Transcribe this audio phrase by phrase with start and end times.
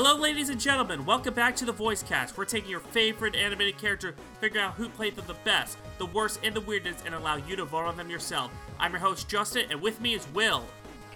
[0.00, 1.04] Hello, ladies and gentlemen.
[1.04, 2.38] Welcome back to the Voice Cast.
[2.38, 6.38] We're taking your favorite animated character, figuring out who played them the best, the worst,
[6.44, 8.52] and the weirdest, and allow you to vote on them yourself.
[8.78, 10.64] I'm your host, Justin, and with me is Will.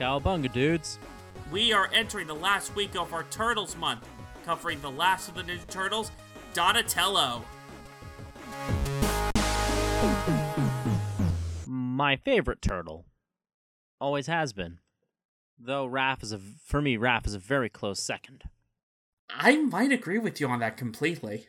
[0.01, 0.99] Cowabunga, dudes.
[1.53, 4.09] We are entering the last week of our Turtles month,
[4.45, 6.11] covering the last of the Ninja Turtles,
[6.53, 7.45] Donatello.
[11.69, 13.05] My favorite turtle.
[14.01, 14.81] Always has been.
[15.57, 18.43] Though Raph is a, for me, Raph is a very close second.
[19.37, 21.47] I might agree with you on that completely.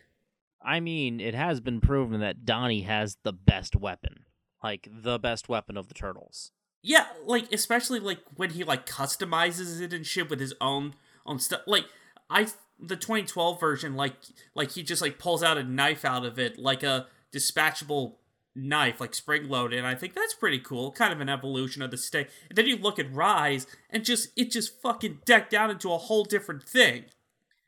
[0.62, 4.24] I mean, it has been proven that Donnie has the best weapon.
[4.62, 6.52] Like, the best weapon of the turtles.
[6.84, 10.94] Yeah, like especially like when he like customizes it and shit with his own
[11.24, 11.62] own stuff.
[11.66, 11.86] Like
[12.28, 14.16] I the 2012 version, like
[14.54, 18.16] like he just like pulls out a knife out of it, like a dispatchable
[18.54, 19.78] knife, like spring loaded.
[19.78, 20.92] And I think that's pretty cool.
[20.92, 22.28] Kind of an evolution of the stay.
[22.50, 25.96] And then you look at Rise, and just it just fucking decked out into a
[25.96, 27.06] whole different thing.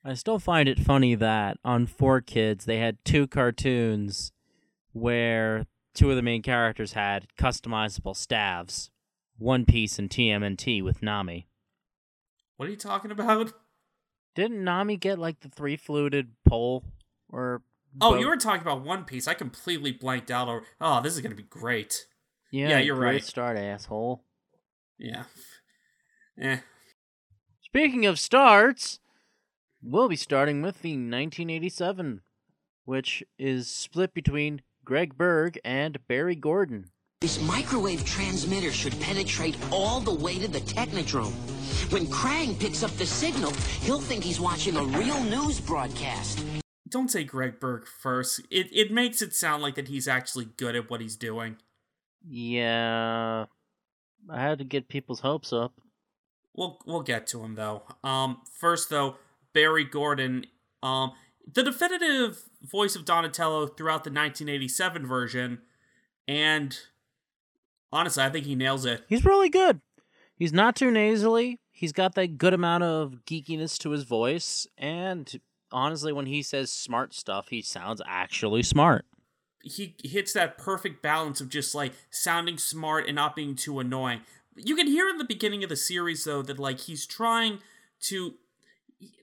[0.06, 4.30] I still find it funny that on 4Kids they had two cartoons
[4.92, 8.90] where two of the main characters had customizable staves.
[9.36, 11.48] One Piece and TMNT with Nami.
[12.56, 13.52] What are you talking about?
[14.36, 16.84] Didn't Nami get like the three fluted pole
[17.28, 17.62] or
[18.00, 18.20] Oh, boat?
[18.20, 19.26] you were talking about One Piece.
[19.26, 20.48] I completely blanked out.
[20.48, 22.06] Or oh, this is gonna be great.
[22.52, 23.24] yeah, yeah, you're great right.
[23.24, 24.22] Start asshole.
[24.98, 25.24] Yeah.
[26.38, 26.58] Eh.
[27.62, 29.00] Speaking of starts,
[29.86, 32.20] we'll be starting with the 1987,
[32.84, 36.90] which is split between Greg Berg and Barry Gordon.
[37.20, 41.32] This microwave transmitter should penetrate all the way to the Technodrome.
[41.90, 46.44] When Krang picks up the signal, he'll think he's watching a real news broadcast.
[46.88, 48.42] Don't say Greg Berg first.
[48.50, 51.56] It it makes it sound like that he's actually good at what he's doing.
[52.28, 53.46] Yeah,
[54.28, 55.80] I had to get people's hopes up.
[56.54, 57.82] We'll we'll get to him though.
[58.04, 59.16] Um, first though,
[59.56, 60.44] Barry Gordon,
[60.82, 61.12] um,
[61.50, 65.62] the definitive voice of Donatello throughout the 1987 version,
[66.28, 66.78] and
[67.90, 69.04] honestly, I think he nails it.
[69.08, 69.80] He's really good.
[70.36, 71.58] He's not too nasally.
[71.72, 75.40] He's got that good amount of geekiness to his voice, and
[75.72, 79.06] honestly, when he says smart stuff, he sounds actually smart.
[79.62, 84.20] He hits that perfect balance of just like sounding smart and not being too annoying.
[84.54, 87.60] You can hear in the beginning of the series though that like he's trying
[88.02, 88.34] to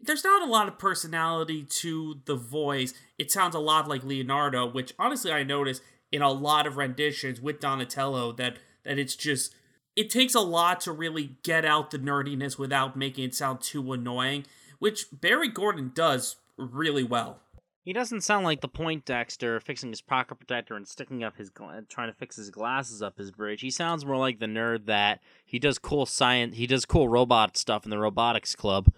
[0.01, 2.93] there's not a lot of personality to the voice.
[3.17, 7.41] It sounds a lot like Leonardo, which honestly I noticed in a lot of renditions
[7.41, 9.55] with Donatello that that it's just
[9.95, 13.93] it takes a lot to really get out the nerdiness without making it sound too
[13.93, 14.45] annoying,
[14.79, 17.39] which Barry Gordon does really well.
[17.83, 21.83] He doesn't sound like the Poindexter fixing his pocket protector and sticking up his gla-
[21.89, 23.59] trying to fix his glasses up his bridge.
[23.59, 27.57] He sounds more like the nerd that he does cool science, he does cool robot
[27.57, 28.93] stuff in the robotics club,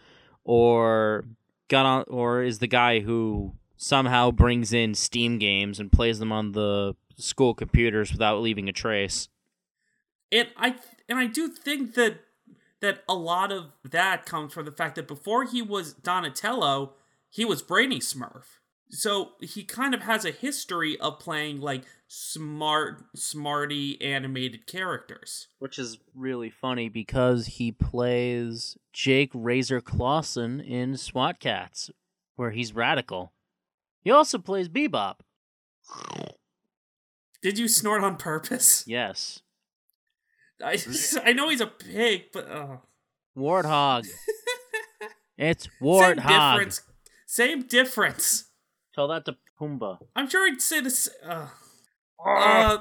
[0.46, 1.26] or
[1.68, 6.32] got on, or is the guy who somehow brings in Steam games and plays them
[6.32, 9.28] on the school computers without leaving a trace.
[10.32, 10.76] And I
[11.10, 12.20] and I do think that
[12.82, 16.94] that a lot of that comes from the fact that before he was Donatello,
[17.30, 18.60] he was Brainy Smurf.
[18.90, 25.48] So he kind of has a history of playing like smart, smarty animated characters.
[25.60, 31.90] Which is really funny because he plays Jake Razor Clawson in SWAT Kats,
[32.36, 33.34] where he's radical.
[34.02, 35.16] He also plays Bebop.
[37.42, 38.84] Did you snort on purpose?
[38.88, 39.42] Yes.
[40.64, 40.82] I,
[41.22, 42.78] I know he's a pig, but uh,
[43.38, 44.08] Warthog.
[45.38, 46.82] it's warthog same difference.
[47.26, 48.46] Same difference.
[48.96, 50.00] Tell that to Pumbaa.
[50.16, 51.10] I'm sure he'd say this.
[51.22, 51.50] Uh,
[52.26, 52.78] uh,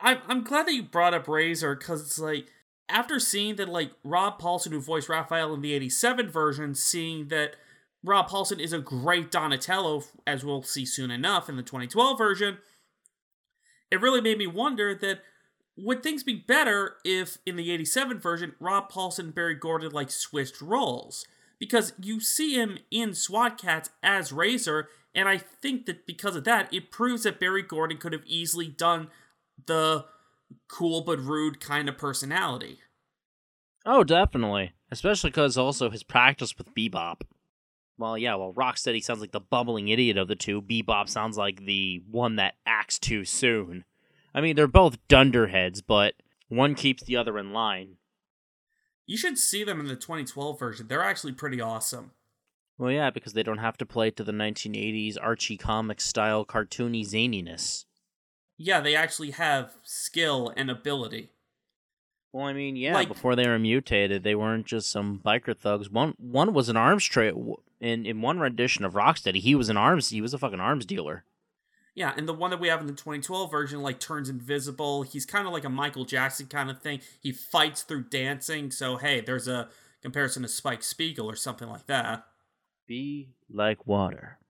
[0.00, 2.46] I'm I'm glad that you brought up Razor because it's like
[2.88, 7.56] after seeing that like Rob Paulsen who voiced Raphael in the '87 version, seeing that
[8.04, 12.58] Rob Paulsen is a great Donatello, as we'll see soon enough in the 2012 version,
[13.90, 15.20] it really made me wonder that
[15.76, 20.10] would things be better if in the 87 version Rob Paulsen and Barry Gordon like
[20.10, 21.26] switched roles?
[21.58, 26.44] Because you see him in SWAT Kats as Razor, and I think that because of
[26.44, 29.08] that, it proves that Barry Gordon could have easily done
[29.66, 30.04] the
[30.68, 32.78] cool but rude kind of personality.
[33.84, 34.72] Oh, definitely.
[34.90, 37.22] Especially because also his practice with Bebop.
[37.98, 40.62] Well, yeah, well, Rocksteady sounds like the bumbling idiot of the two.
[40.62, 43.84] Bebop sounds like the one that acts too soon.
[44.34, 46.14] I mean, they're both dunderheads, but
[46.48, 47.96] one keeps the other in line.
[49.06, 50.86] You should see them in the 2012 version.
[50.88, 52.12] They're actually pretty awesome.
[52.80, 57.06] Well, yeah, because they don't have to play to the 1980s Archie comic style cartoony
[57.06, 57.84] zaniness.
[58.56, 61.28] Yeah, they actually have skill and ability.
[62.32, 65.90] Well, I mean, yeah, Like- before they were mutated, they weren't just some biker thugs.
[65.90, 67.34] One one was an arms trade.
[67.80, 70.86] in in one rendition of Rocksteady, he was an arms he was a fucking arms
[70.86, 71.24] dealer.
[71.94, 75.02] Yeah, and the one that we have in the 2012 version like turns invisible.
[75.02, 77.00] He's kind of like a Michael Jackson kind of thing.
[77.20, 78.70] He fights through dancing.
[78.70, 79.68] So hey, there's a
[80.00, 82.26] comparison to Spike Spiegel or something like that.
[82.90, 84.40] Be like water.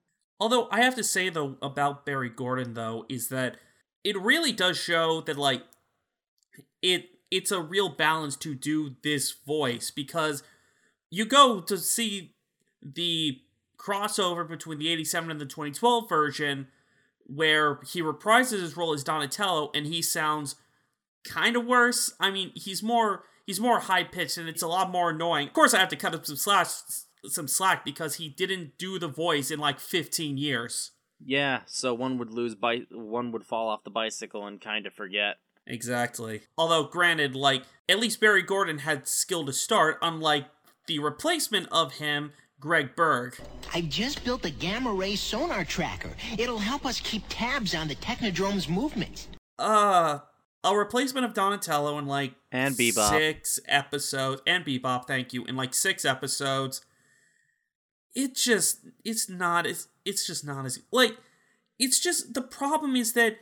[0.40, 3.58] Although I have to say though about Barry Gordon though is that
[4.02, 5.62] it really does show that like
[6.80, 10.42] it it's a real balance to do this voice because
[11.10, 12.34] you go to see
[12.80, 13.40] the
[13.76, 16.68] crossover between the 87 and the 2012 version
[17.26, 20.56] where he reprises his role as Donatello and he sounds
[21.24, 22.14] kind of worse.
[22.18, 25.48] I mean, he's more he's more high pitched and it's a lot more annoying.
[25.48, 26.68] Of course, I have to cut up some slack
[27.26, 30.92] some slack because he didn't do the voice in like 15 years.
[31.22, 34.94] Yeah, so one would lose by one would fall off the bicycle and kind of
[34.94, 35.36] forget.
[35.66, 36.40] Exactly.
[36.56, 40.46] Although, granted, like at least Barry Gordon had skill to start, unlike
[40.86, 43.36] the replacement of him, Greg Berg.
[43.74, 46.10] I've just built a gamma ray sonar tracker.
[46.38, 49.28] It'll help us keep tabs on the Technodrome's movements.
[49.58, 50.20] Uh,
[50.64, 53.10] a replacement of Donatello in like And Bebop.
[53.10, 56.80] six episodes, and Bebop, thank you, in like six episodes.
[58.14, 61.16] It just, it's not as, it's just not as like,
[61.78, 63.38] it's just the problem is that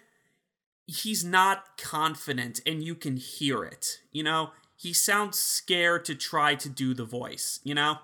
[0.87, 4.01] he's not confident, and you can hear it.
[4.11, 7.61] You know, he sounds scared to try to do the voice.
[7.63, 7.99] You know.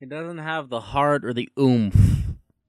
[0.00, 1.96] He doesn't have the heart or the oomph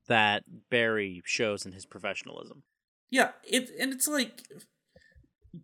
[0.08, 2.64] that Barry shows in his professionalism.
[3.12, 4.44] Yeah, it and it's like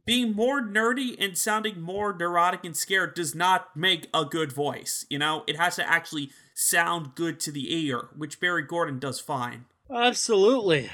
[0.05, 5.05] being more nerdy and sounding more neurotic and scared does not make a good voice.
[5.09, 9.19] You know, it has to actually sound good to the ear, which Barry Gordon does
[9.19, 9.65] fine.
[9.93, 10.89] Absolutely.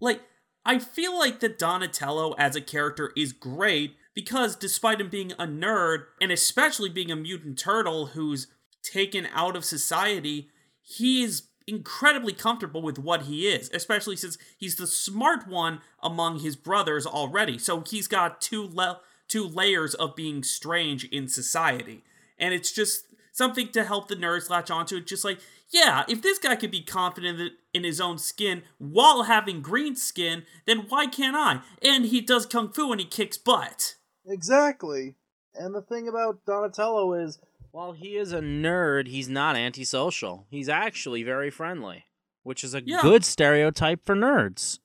[0.00, 0.20] Like,
[0.64, 5.46] I feel like that Donatello as a character is great because despite him being a
[5.46, 8.48] nerd, and especially being a mutant turtle who's
[8.82, 10.48] taken out of society,
[10.82, 16.40] he is incredibly comfortable with what he is, especially since he's the smart one among
[16.40, 17.58] his brothers already.
[17.58, 22.04] So he's got two le- two layers of being strange in society.
[22.38, 23.05] And it's just
[23.36, 25.38] something to help the nerds latch onto it just like,
[25.68, 30.44] yeah, if this guy could be confident in his own skin while having green skin,
[30.66, 31.60] then why can't I?
[31.82, 33.96] And he does kung fu and he kicks butt.
[34.26, 35.16] Exactly.
[35.54, 37.38] And the thing about Donatello is
[37.72, 40.46] While he is a nerd, he's not antisocial.
[40.50, 42.04] He's actually very friendly,
[42.42, 43.02] which is a Yeah.
[43.02, 44.78] good stereotype for nerds.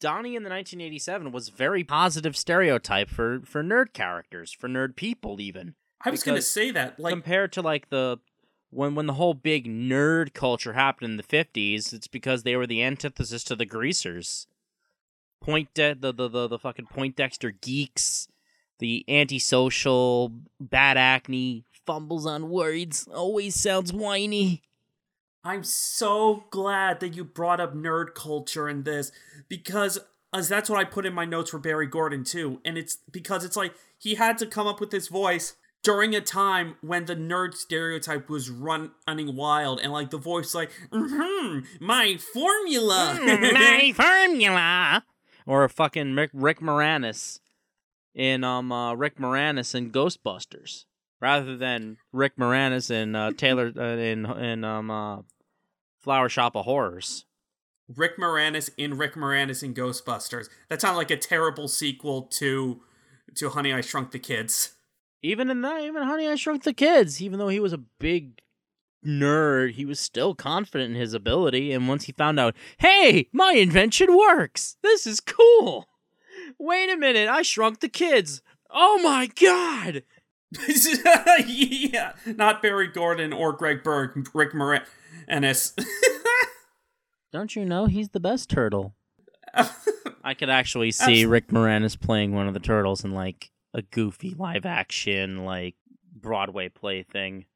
[0.00, 5.40] Donnie in the 1987 was very positive stereotype for for nerd characters, for nerd people
[5.40, 5.76] even.
[6.04, 8.18] I was going to say that like compared to like the
[8.70, 12.66] when when the whole big nerd culture happened in the 50s, it's because they were
[12.66, 14.46] the antithesis to the greasers.
[15.40, 18.28] Point de- the, the the the fucking Poindexter geeks,
[18.78, 24.62] the antisocial, bad acne, fumbles on words, always sounds whiny.
[25.44, 29.10] I'm so glad that you brought up nerd culture in this
[29.48, 29.98] because
[30.32, 32.60] as that's what I put in my notes for Barry Gordon too.
[32.64, 36.20] And it's because it's like he had to come up with this voice during a
[36.20, 41.60] time when the nerd stereotype was run- running wild and like the voice like, hmm
[41.80, 43.18] my formula.
[43.52, 45.04] My formula.
[45.46, 47.40] Or fucking Rick, Rick Moranis
[48.14, 50.84] in um uh, Rick Moranis in Ghostbusters,
[51.20, 55.22] rather than Rick Moranis in uh, Taylor uh, in in um uh,
[56.00, 57.24] Flower Shop of Horrors.
[57.94, 60.48] Rick Moranis in Rick Moranis in Ghostbusters.
[60.68, 62.82] That sounded like a terrible sequel to
[63.34, 64.76] to Honey I Shrunk the Kids.
[65.22, 68.40] Even in that, even Honey I Shrunk the Kids, even though he was a big
[69.06, 71.72] nerd, he was still confident in his ability.
[71.72, 74.76] And once he found out, hey, my invention works.
[74.82, 75.88] This is cool.
[76.58, 78.42] Wait a minute, I shrunk the kids.
[78.70, 80.02] Oh my god.
[81.46, 85.72] yeah, not Barry Gordon or Greg Berg, Rick Moranis.
[87.32, 88.94] Don't you know he's the best turtle?
[90.24, 94.34] I could actually see Rick Moranis playing one of the turtles in like a goofy
[94.34, 95.74] live action like
[96.14, 97.46] Broadway play thing.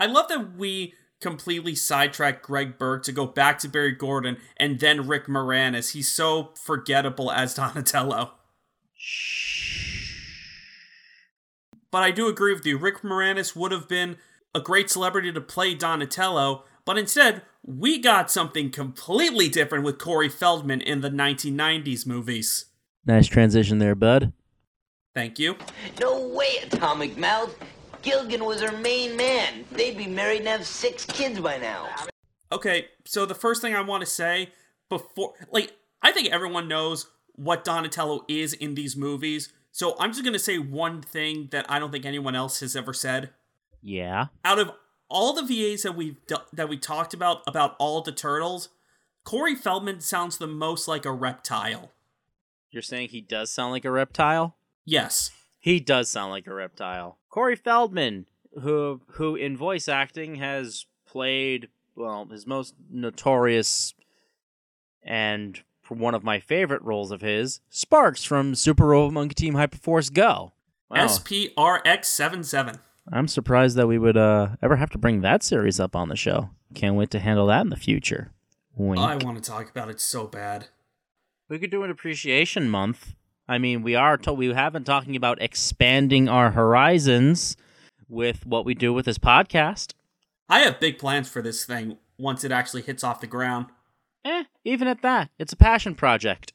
[0.00, 4.80] I love that we completely sidetracked Greg Berg to go back to Barry Gordon and
[4.80, 5.92] then Rick Moranis.
[5.92, 8.32] He's so forgettable as Donatello.
[11.90, 12.78] But I do agree with you.
[12.78, 14.16] Rick Moranis would have been
[14.54, 20.28] a great celebrity to play Donatello, but instead, we got something completely different with Corey
[20.28, 22.66] Feldman in the 1990s movies.
[23.06, 24.32] Nice transition there, bud.
[25.14, 25.56] Thank you.
[26.00, 27.54] No way, Atomic Mouth.
[28.02, 29.64] Gilgan was her main man.
[29.70, 31.88] They'd be married and have six kids by now.
[32.50, 34.50] Okay, so the first thing I want to say
[34.88, 39.52] before, like, I think everyone knows what Donatello is in these movies.
[39.70, 42.76] So I'm just going to say one thing that I don't think anyone else has
[42.76, 43.30] ever said.
[43.80, 44.26] Yeah.
[44.44, 44.72] Out of
[45.08, 48.68] all the VAs that we've do- that we talked about about all the turtles,
[49.24, 51.92] Corey Feldman sounds the most like a reptile.
[52.70, 54.56] You're saying he does sound like a reptile?
[54.84, 55.30] Yes.
[55.58, 57.18] He does sound like a reptile.
[57.28, 58.26] Corey Feldman,
[58.60, 63.94] who who in voice acting has played well his most notorious
[65.02, 70.12] and one of my favorite roles of his, Sparks from Super Robot Monkey Team Hyperforce
[70.12, 70.52] Go.
[70.90, 71.06] Wow.
[71.06, 72.78] SPRX77.
[73.10, 76.16] I'm surprised that we would uh, ever have to bring that series up on the
[76.16, 76.50] show.
[76.74, 78.30] Can't wait to handle that in the future.
[78.76, 79.02] Wink.
[79.02, 80.68] I want to talk about it so bad.
[81.48, 83.14] We could do an appreciation month.
[83.48, 87.56] I mean, we are to- we have been talking about expanding our horizons
[88.08, 89.94] with what we do with this podcast.
[90.48, 93.66] I have big plans for this thing once it actually hits off the ground.
[94.24, 96.52] Eh, even at that, it's a passion project.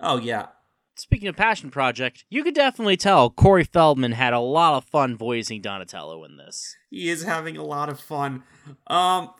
[0.00, 0.48] Oh yeah.
[0.96, 5.16] Speaking of passion project, you could definitely tell Corey Feldman had a lot of fun
[5.16, 6.76] voicing Donatello in this.
[6.90, 8.42] He is having a lot of fun.
[8.88, 9.30] Um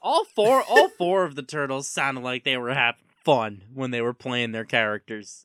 [0.00, 4.00] All four, all four of the turtles sounded like they were having fun when they
[4.00, 5.44] were playing their characters.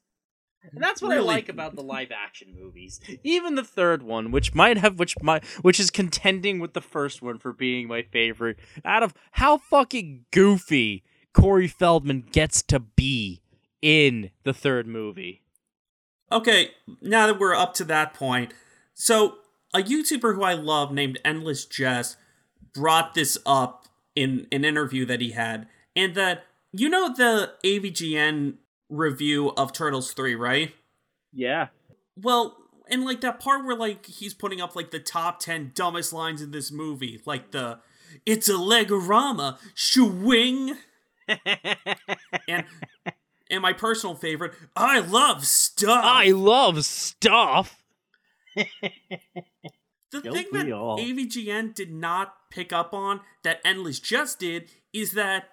[0.71, 1.21] And that's what Really?
[1.21, 2.99] I like about the live action movies.
[3.23, 7.21] Even the third one, which might have which might which is contending with the first
[7.21, 8.57] one for being my favorite.
[8.83, 13.41] Out of how fucking goofy Corey Feldman gets to be
[13.81, 15.43] in the third movie.
[16.31, 16.71] Okay,
[17.01, 18.53] now that we're up to that point,
[18.93, 19.35] so
[19.73, 22.17] a YouTuber who I love named Endless Jess
[22.73, 28.55] brought this up in an interview that he had, and that you know the AVGN
[28.89, 30.73] review of Turtles 3, right?
[31.33, 31.67] Yeah.
[32.15, 32.57] Well,
[32.89, 36.41] and like that part where like he's putting up like the top 10 dumbest lines
[36.41, 37.79] in this movie, like the
[38.25, 40.77] it's a Legorama, swing.
[42.47, 42.63] and
[43.49, 46.03] and my personal favorite, I love stuff.
[46.03, 47.83] I love stuff.
[50.11, 50.97] The Don't thing that all?
[50.97, 55.49] AVGN did not pick up on that Endless Jess did is that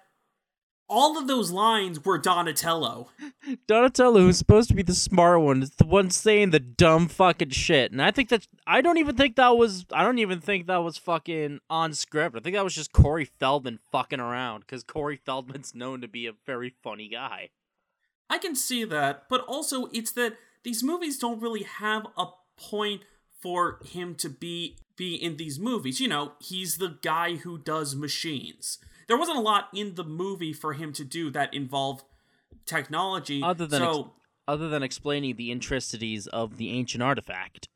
[0.87, 3.09] all of those lines were Donatello.
[3.67, 7.49] Donatello, who's supposed to be the smart one, is the one saying the dumb fucking
[7.49, 7.91] shit.
[7.91, 10.83] And I think that I don't even think that was I don't even think that
[10.83, 12.35] was fucking on script.
[12.35, 16.27] I think that was just Corey Feldman fucking around because Corey Feldman's known to be
[16.27, 17.49] a very funny guy.
[18.29, 22.27] I can see that, but also it's that these movies don't really have a
[22.57, 23.03] point
[23.41, 25.99] for him to be be in these movies.
[25.99, 28.79] You know, he's the guy who does machines.
[29.07, 32.03] There wasn't a lot in the movie for him to do that involved
[32.65, 33.41] technology.
[33.43, 34.09] Other than so, ex-
[34.47, 37.69] other than explaining the intricacies of the ancient artifact.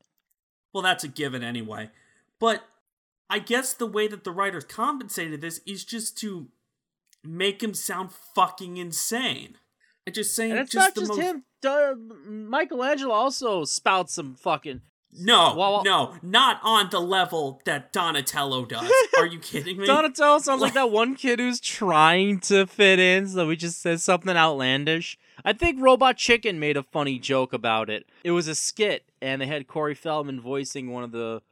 [0.72, 1.90] Well, that's a given anyway.
[2.38, 2.64] But
[3.28, 6.48] I guess the way that the writers compensated this is just to
[7.24, 9.56] make him sound fucking insane.
[10.06, 11.20] And just saying, And it's just not the just most.
[11.20, 12.48] him.
[12.50, 14.80] Michelangelo also spouts some fucking.
[15.12, 18.90] No, Well, no, not on the level that Donatello does.
[19.18, 19.86] Are you kidding me?
[19.86, 24.02] Donatello sounds like that one kid who's trying to fit in, so he just says
[24.02, 25.18] something outlandish.
[25.44, 28.06] I think Robot Chicken made a funny joke about it.
[28.22, 31.42] It was a skit, and they had Corey Feldman voicing one of the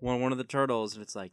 [0.00, 1.32] one one of the turtles, and it's like,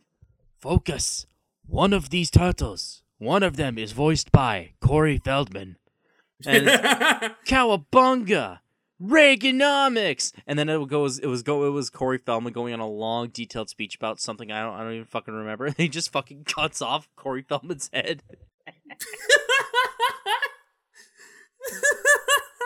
[0.59, 1.25] focus.
[1.67, 5.77] One of these turtles, one of them is voiced by Corey Feldman,
[6.45, 8.59] and it's, Cowabunga,
[9.01, 11.19] Reaganomics, and then it goes.
[11.19, 11.65] It was go.
[11.65, 14.73] It was Corey Feldman going on a long, detailed speech about something I don't.
[14.73, 15.69] I don't even fucking remember.
[15.77, 18.23] he just fucking cuts off Corey Feldman's head.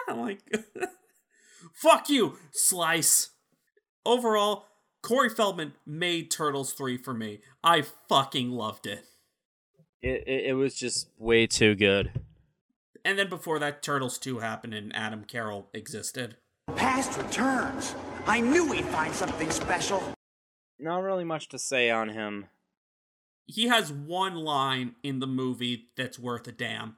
[0.08, 0.40] Oh I'm like,
[1.80, 3.30] Fuck you, Slice.
[4.06, 4.66] Overall,
[5.02, 7.42] Corey Feldman made Turtles 3 for me.
[7.64, 9.06] I fucking loved it.
[10.02, 12.12] It, it it was just way too good.
[13.04, 16.38] And then before that, Turtles 2 happened and Adam Carl existed.
[16.76, 17.96] Past returns.
[18.26, 20.04] I knew we'd find something special.
[20.80, 22.48] Not really much to say on him.
[23.46, 26.98] He has one line in the movie that's worth a damn.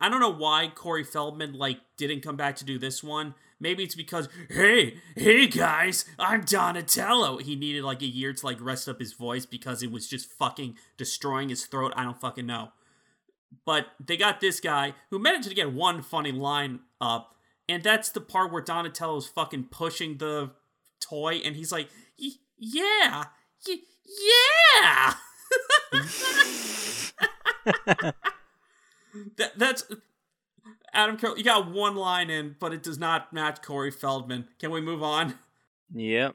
[0.00, 3.34] I don't know why Corey Feldman like didn't come back to do this one.
[3.58, 7.38] Maybe it's because, hey, hey guys, I'm Donatello.
[7.38, 10.30] He needed like a year to like rest up his voice because it was just
[10.30, 11.94] fucking destroying his throat.
[11.96, 12.72] I don't fucking know.
[13.64, 17.34] But they got this guy who managed to get one funny line up,
[17.68, 20.50] and that's the part where Donatello's fucking pushing the
[21.00, 21.88] toy, and he's like,
[22.20, 23.24] "Y- "Yeah,
[23.66, 23.76] y-
[24.06, 25.14] yeah."
[29.36, 29.84] that, that's
[30.92, 31.18] Adam.
[31.36, 34.48] You got one line in, but it does not match Corey Feldman.
[34.58, 35.34] Can we move on?
[35.94, 36.34] Yep.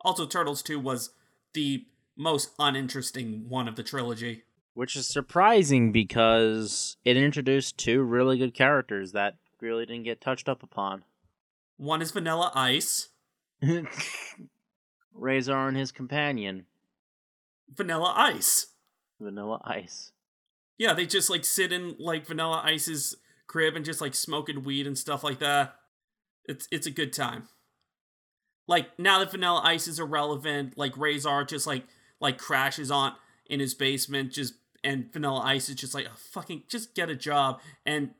[0.00, 1.10] Also, Turtles 2 was
[1.54, 4.42] the most uninteresting one of the trilogy.
[4.74, 10.48] Which is surprising because it introduced two really good characters that really didn't get touched
[10.48, 11.04] up upon.
[11.76, 13.08] One is Vanilla Ice.
[15.14, 16.66] Razor and his companion.
[17.72, 18.68] Vanilla Ice.
[19.20, 20.12] Vanilla Ice.
[20.76, 23.16] Yeah, they just like sit in like Vanilla Ice's
[23.46, 25.76] crib and just like smoking weed and stuff like that.
[26.46, 27.48] It's it's a good time.
[28.66, 31.84] Like now that Vanilla Ice is irrelevant, like Razor just like
[32.20, 33.14] like crashes on
[33.46, 34.54] in his basement, just
[34.84, 38.10] and Vanilla Ice is just like oh, fucking just get a job and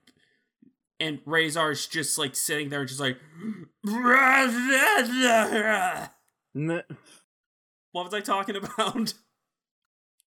[0.99, 3.19] and Razor is just like sitting there just like
[7.93, 9.15] what was I talking about?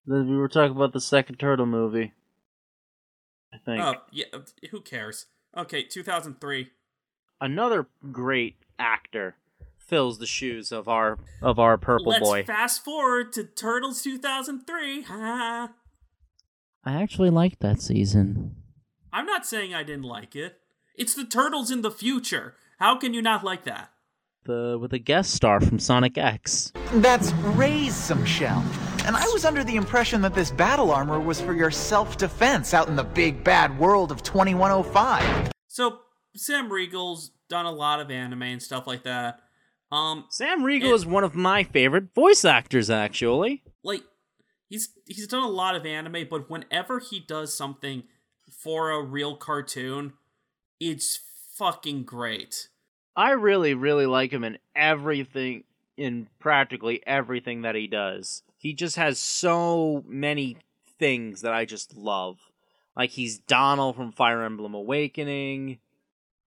[0.09, 2.13] We were talking about the second Turtle movie.
[3.53, 3.83] I think.
[3.83, 4.27] Oh yeah,
[4.71, 5.27] who cares?
[5.57, 6.71] Okay, 2003.
[7.41, 9.35] Another great actor
[9.79, 12.45] fills the shoes of our of our purple Let's boy.
[12.45, 15.07] fast forward to Turtles 2003.
[16.87, 16.91] Ha.
[16.99, 18.57] I actually liked that season.
[19.13, 20.59] I'm not saying I didn't like it.
[20.97, 22.55] It's the Turtles in the future.
[22.79, 23.91] How can you not like that?
[24.45, 26.73] The with a guest star from Sonic X.
[26.95, 28.65] That's raise some shell.
[29.05, 32.89] And I was under the impression that this battle armor was for your self-defense out
[32.89, 35.51] in the big bad world of 2105.
[35.69, 35.99] So
[36.35, 39.41] Sam Riegel's done a lot of anime and stuff like that.
[39.93, 43.63] Um, Sam Riegel It- is one of my favorite voice actors, actually.
[43.85, 44.03] like
[44.69, 48.05] he's he's done a lot of anime, but whenever he does something
[48.51, 50.13] for a real cartoon,
[50.81, 51.19] it's
[51.57, 52.69] fucking great.
[53.17, 55.65] I really, really like him in everything,
[55.97, 58.43] in practically everything that he does.
[58.59, 60.59] He just has so many
[60.99, 62.39] things that I just love.
[62.97, 65.79] Like he's Donnel from Fire Emblem Awakening.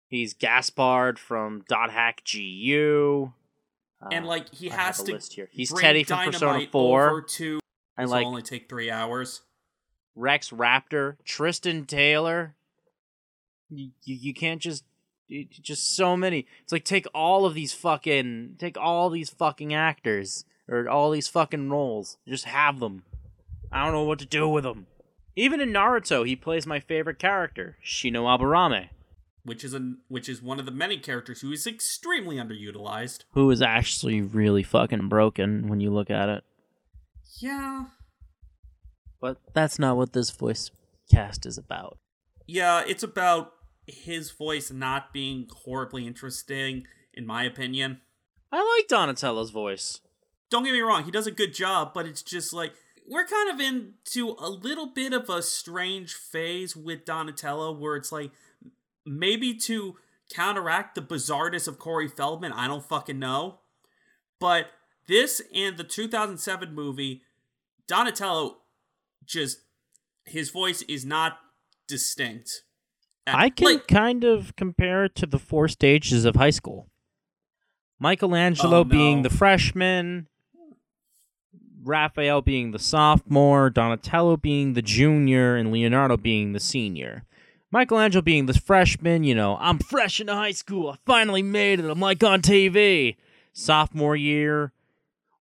[0.08, 3.32] He's Gaspard from Dot Hack GU.
[4.10, 5.18] and Uh, like he I has to.
[5.50, 7.10] He's Teddie from Persona 4.
[7.10, 7.60] over to
[7.98, 9.42] I This like will only take three hours.
[10.14, 12.54] Rex Raptor, Tristan Taylor.
[13.68, 14.84] You, you, you can't just
[15.26, 16.46] you- just so many.
[16.62, 21.28] It's like take all of these fucking take all these fucking actors or all these
[21.28, 22.16] fucking roles.
[22.26, 23.02] Just have them.
[23.70, 24.86] I don't know what to do with them.
[25.36, 28.88] Even in Naruto, he plays my favorite character, Shino Aburame,
[29.44, 33.24] which is a which is one of the many characters who is extremely underutilized.
[33.32, 36.44] who is actually really fucking broken when you look at it.
[37.40, 37.84] Yeah,
[39.20, 40.70] But that's not what this voice
[41.10, 41.98] cast is about.
[42.46, 43.52] yeah, it's about
[43.86, 48.00] his voice not being horribly interesting, in my opinion.
[48.52, 50.00] I like Donatello's voice.
[50.50, 52.72] Don't get me wrong, he does a good job, but it's just like
[53.06, 58.12] we're kind of into a little bit of a strange phase with Donatello where it's
[58.12, 58.30] like
[59.06, 59.96] maybe to
[60.30, 63.60] counteract the bizarreness of Corey Feldman, I don't fucking know.
[64.38, 64.66] But
[65.06, 67.22] this and the 2007 movie,
[67.86, 68.58] Donatello
[69.28, 69.58] just
[70.24, 71.38] his voice is not
[71.86, 72.62] distinct.
[73.26, 76.88] I can Like, kind of compare it to the four stages of high school.
[78.00, 80.28] Michelangelo Oh, being the freshman,
[81.82, 87.24] Raphael being the sophomore, Donatello being the junior, and Leonardo being the senior.
[87.70, 90.90] Michelangelo being the freshman, you know, I'm fresh into high school.
[90.90, 91.90] I finally made it.
[91.90, 93.16] I'm like on TV.
[93.52, 94.72] Sophomore year,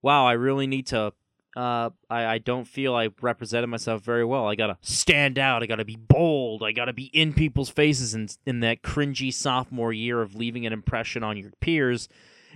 [0.00, 1.12] wow, I really need to.
[1.56, 4.46] Uh, I, I don't feel I represented myself very well.
[4.48, 5.62] I gotta stand out.
[5.62, 6.62] I gotta be bold.
[6.62, 10.72] I gotta be in people's faces in, in that cringy sophomore year of leaving an
[10.72, 12.08] impression on your peers.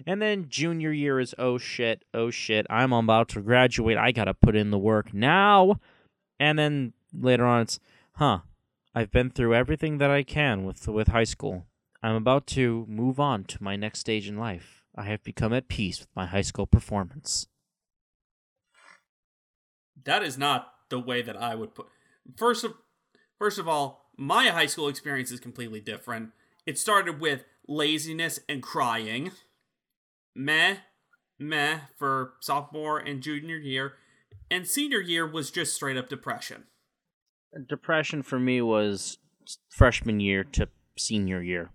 [0.06, 3.96] And then junior year is oh shit, oh shit, I'm about to graduate.
[3.96, 5.80] I gotta put in the work now.
[6.40, 7.78] And then later on, it's
[8.14, 8.40] huh,
[8.94, 11.66] I've been through everything that I can with with high school.
[12.02, 14.84] I'm about to move on to my next stage in life.
[14.96, 17.46] I have become at peace with my high school performance.
[20.08, 21.86] That is not the way that I would put.
[22.36, 22.74] First of
[23.38, 26.30] first of all, my high school experience is completely different.
[26.66, 29.32] It started with laziness and crying.
[30.34, 30.76] Meh,
[31.38, 33.94] meh for sophomore and junior year,
[34.50, 36.64] and senior year was just straight up depression.
[37.68, 39.18] Depression for me was
[39.70, 41.70] freshman year to senior year.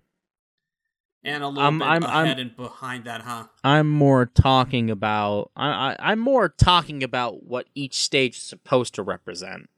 [1.26, 3.48] And a little I'm- bit I'm- I'm- ahead and behind that, huh?
[3.64, 8.94] I'm more talking about I, I I'm more talking about what each stage is supposed
[8.96, 9.70] to represent,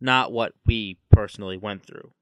[0.00, 2.12] not what we personally went through.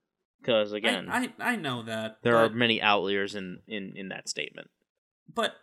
[0.40, 4.28] Because again, I, I I know that there are many outliers in in in that
[4.28, 4.70] statement.
[5.32, 5.56] but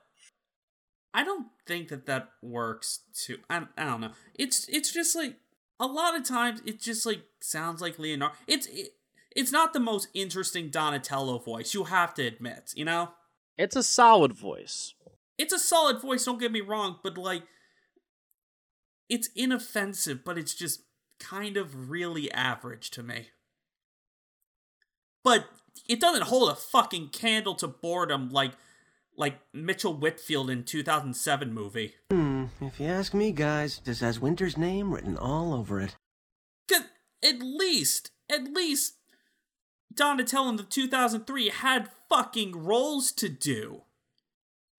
[1.14, 3.38] I don't think that that works too.
[3.50, 4.12] I, I don't know.
[4.36, 5.38] It's it's just like
[5.80, 8.36] a lot of times it just like sounds like Leonardo.
[8.48, 8.90] It's it,
[9.36, 11.74] it's not the most interesting Donatello voice.
[11.74, 13.12] You have to admit, you know.
[13.58, 14.94] It's a solid voice.
[15.38, 16.26] It's a solid voice.
[16.26, 17.44] Don't get me wrong, but like
[19.10, 20.82] it's inoffensive, but it's just
[21.20, 23.28] kind of really average to me.
[25.24, 25.46] But
[25.88, 28.54] it doesn't hold a fucking candle to boredom like
[29.18, 31.96] like Mitchell Whitfield in 2007 movie.
[32.12, 35.96] Hmm, if you ask me, guys, this has Winter's name written all over it.
[36.68, 36.84] 'Cause
[37.24, 38.96] at least, at least,
[39.96, 43.84] Donatello in the 2003 had fucking roles to do.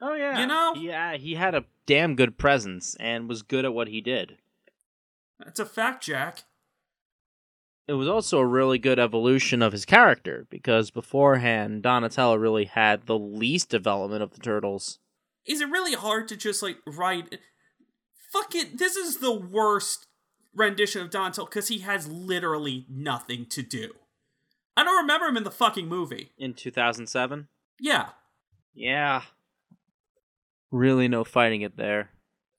[0.00, 0.40] Oh yeah.
[0.40, 0.74] You know?
[0.74, 4.38] Yeah, he had a damn good presence and was good at what he did.
[5.38, 6.44] That's a fact, Jack.
[7.88, 13.06] It was also a really good evolution of his character because beforehand Donatello really had
[13.06, 14.98] the least development of the turtles.
[15.46, 17.38] Is it really hard to just like write?
[18.32, 20.06] Fuck it, this is the worst
[20.52, 23.92] rendition of Donatello because he has literally nothing to do.
[24.76, 26.32] I don't remember him in the fucking movie.
[26.36, 27.48] In 2007?
[27.80, 28.10] Yeah.
[28.74, 29.22] Yeah.
[30.70, 32.10] Really no fighting it there.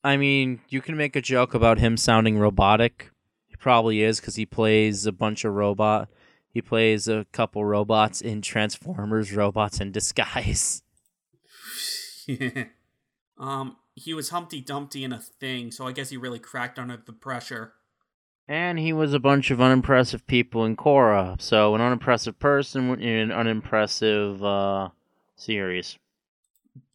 [0.04, 3.12] I mean, you can make a joke about him sounding robotic.
[3.46, 6.10] He probably is because he plays a bunch of robot.
[6.50, 10.82] He plays a couple robots in Transformers Robots in Disguise.
[13.38, 16.98] um, he was Humpty Dumpty in a thing, so I guess he really cracked under
[16.98, 17.74] the pressure.
[18.48, 21.40] And he was a bunch of unimpressive people in Korra.
[21.42, 24.90] So an unimpressive person in an unimpressive uh,
[25.36, 25.98] series.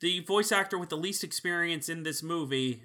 [0.00, 2.84] The voice actor with the least experience in this movie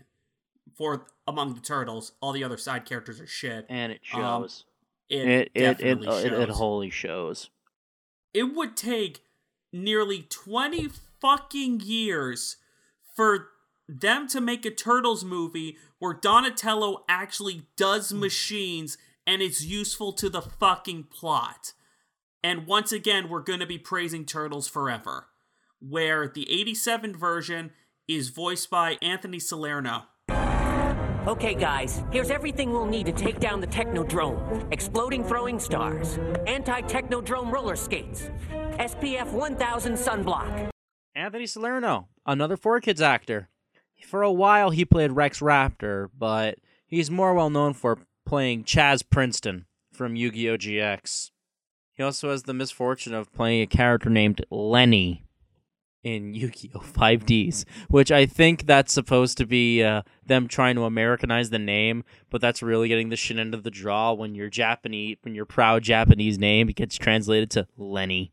[0.77, 3.65] for among the turtles, all the other side characters are shit.
[3.69, 4.65] And it Um, shows.
[5.09, 7.49] it it it it, definitely uh, it, it wholly shows.
[8.33, 9.21] it would take
[9.71, 10.89] nearly 20
[11.21, 12.57] fucking years
[13.15, 13.47] for
[13.87, 20.29] them to make a Turtles movie where Donatello actually does machines and it's useful to
[20.29, 21.73] the fucking plot.
[22.43, 25.27] And once again, we're going to be praising Turtles forever,
[25.79, 27.71] where the 87 version
[28.07, 30.03] is voiced by Anthony Salerno.
[31.27, 36.81] Okay, guys, here's everything we'll need to take down the Technodrome exploding throwing stars, anti
[36.83, 38.29] Technodrome roller skates,
[38.79, 40.69] SPF 1000 sunblock.
[41.15, 43.49] Anthony Salerno, another 4Kids actor.
[44.05, 49.03] For a while, he played Rex Raptor, but he's more well known for playing Chazz
[49.09, 50.57] Princeton from Yu Gi Oh!
[50.57, 51.31] GX.
[51.93, 55.23] He also has the misfortune of playing a character named Lenny
[56.03, 56.79] in Yu Gi Oh!
[56.79, 62.03] 5Ds, which I think that's supposed to be uh, them trying to Americanize the name,
[62.29, 65.45] but that's really getting the shit end of the draw when your Japanese, when your
[65.45, 68.31] proud Japanese name gets translated to Lenny.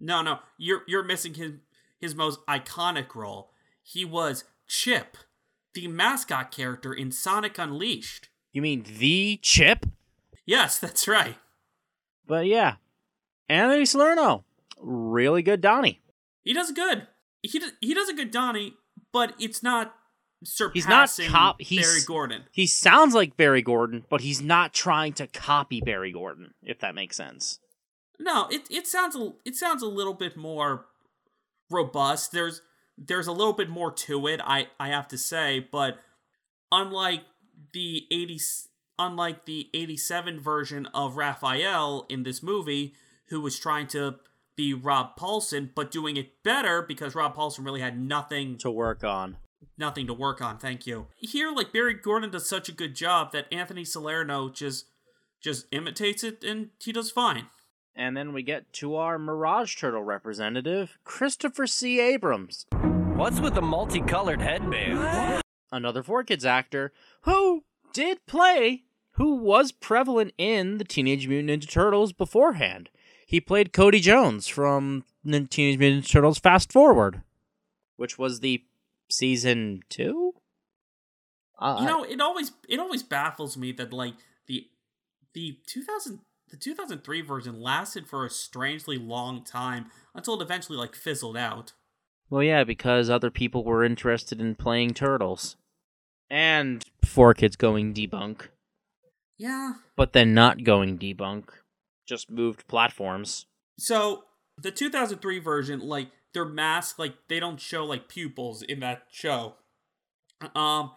[0.00, 1.52] No, no, you're you're missing his
[1.98, 3.50] his most iconic role.
[3.82, 5.16] He was Chip,
[5.74, 8.28] the mascot character in Sonic Unleashed.
[8.52, 9.86] You mean the Chip?
[10.46, 11.36] Yes, that's right.
[12.26, 12.76] But yeah,
[13.48, 14.44] Anthony Salerno,
[14.78, 16.00] really good Donnie.
[16.42, 17.06] He does good.
[17.42, 18.74] He does, he does a good Donnie,
[19.12, 19.94] but it's not
[20.44, 21.60] surpassing He's not cop.
[21.60, 22.42] He's Barry Gordon.
[22.52, 26.54] He sounds like Barry Gordon, but he's not trying to copy Barry Gordon.
[26.62, 27.58] If that makes sense.
[28.18, 30.86] No, it it sounds a it sounds a little bit more
[31.70, 32.32] robust.
[32.32, 32.62] There's
[32.96, 34.40] there's a little bit more to it.
[34.44, 35.98] I I have to say, but
[36.70, 37.22] unlike
[37.72, 42.94] the 80s unlike the 87 version of Raphael in this movie
[43.26, 44.16] who was trying to
[44.56, 49.02] be Rob Paulsen but doing it better because Rob Paulsen really had nothing to work
[49.02, 49.38] on.
[49.76, 51.08] Nothing to work on, thank you.
[51.16, 54.86] Here like Barry Gordon does such a good job that Anthony Salerno just
[55.40, 57.46] just imitates it and he does fine.
[57.96, 62.00] And then we get to our Mirage Turtle representative, Christopher C.
[62.00, 62.66] Adams.
[63.16, 65.40] What's with the multicolored headband?
[65.70, 72.12] Another 4Kids actor who did play, who was prevalent in the Teenage Mutant Ninja Turtles
[72.12, 72.90] beforehand.
[73.24, 77.22] He played Cody Jones from the Teenage Mutant Ninja Turtles Fast Forward,
[77.96, 78.64] which was the
[79.08, 80.32] season two.
[81.56, 84.14] Uh, you know, it always it always baffles me that like
[84.48, 84.66] the
[85.34, 86.18] the 2000
[86.50, 91.74] the 2003 version lasted for a strangely long time until it eventually like fizzled out.
[92.30, 95.56] Well, yeah, because other people were interested in playing turtles.
[96.30, 98.48] And four kids going debunk.
[99.38, 99.74] Yeah.
[99.96, 101.48] But then not going debunk.
[102.06, 103.46] Just moved platforms.
[103.78, 104.24] So
[104.56, 109.54] the 2003 version, like their mask, like they don't show like pupils in that show.
[110.54, 110.92] Um,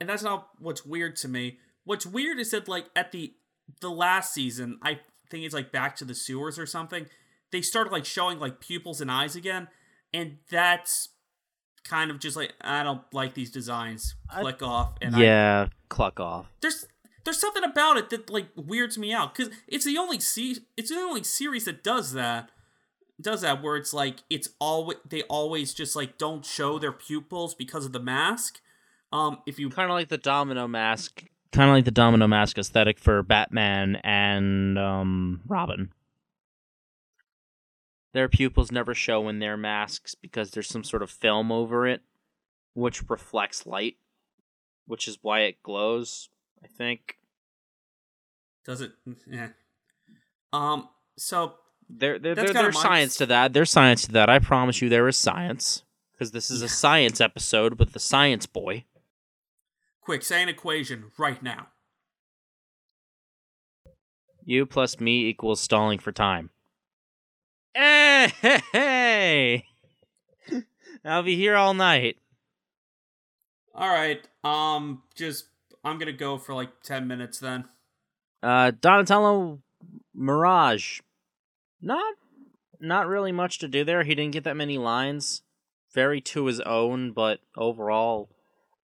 [0.00, 1.58] and that's not what's weird to me.
[1.84, 3.34] What's weird is that like at the
[3.80, 7.06] the last season, I think it's like Back to the Sewers or something.
[7.50, 9.68] They started like showing like pupils and eyes again,
[10.14, 11.10] and that's
[11.84, 14.14] kind of just like I don't like these designs.
[14.40, 16.46] Click off and I yeah, cluck off.
[16.62, 16.86] there's
[17.24, 20.90] there's something about it that like weirds me out because it's the only se- it's
[20.90, 22.50] the only series that does that
[23.20, 27.54] does that where it's like it's always they always just like don't show their pupils
[27.54, 28.60] because of the mask
[29.12, 32.58] um if you kind of like the domino mask kind of like the domino mask
[32.58, 35.92] aesthetic for batman and um robin
[38.14, 42.00] Their pupils never show in their masks because there's some sort of film over it,
[42.72, 43.96] which reflects light,
[44.86, 46.28] which is why it glows.
[46.62, 47.18] I think.
[48.64, 48.92] Does it?
[49.30, 49.48] Yeah.
[50.52, 50.88] Um.
[51.18, 51.56] So
[51.90, 53.52] There, there, there, there's science to that.
[53.52, 54.30] There's science to that.
[54.30, 58.46] I promise you, there is science because this is a science episode with the science
[58.46, 58.84] boy.
[60.00, 61.66] quick, say an equation right now.
[64.44, 66.50] U plus me equals stalling for time.
[67.74, 69.64] Hey, hey, hey!
[71.04, 72.16] I'll be here all night.
[73.74, 74.26] All right.
[74.42, 75.02] Um.
[75.14, 75.46] Just
[75.84, 77.64] I'm gonna go for like ten minutes then.
[78.42, 79.60] Uh, Donatello
[80.14, 81.00] Mirage.
[81.80, 82.14] Not,
[82.80, 84.04] not really much to do there.
[84.04, 85.42] He didn't get that many lines.
[85.92, 88.30] Very to his own, but overall,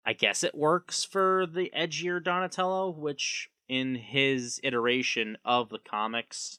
[0.06, 6.59] I guess it works for the edgier Donatello, which in his iteration of the comics,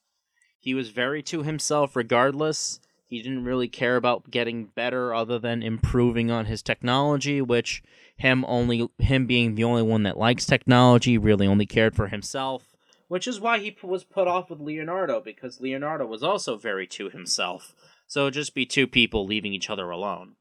[0.61, 2.81] he was very to himself regardless.
[3.07, 7.83] He didn't really care about getting better other than improving on his technology, which
[8.17, 12.77] him only him being the only one that likes technology really only cared for himself,
[13.09, 17.09] which is why he was put off with Leonardo because Leonardo was also very to
[17.09, 17.75] himself.
[18.07, 20.37] So just be two people leaving each other alone.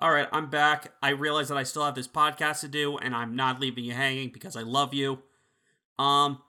[0.00, 0.92] All right, I'm back.
[1.02, 3.92] I realize that I still have this podcast to do, and I'm not leaving you
[3.92, 5.20] hanging because I love you.
[5.98, 6.40] Um.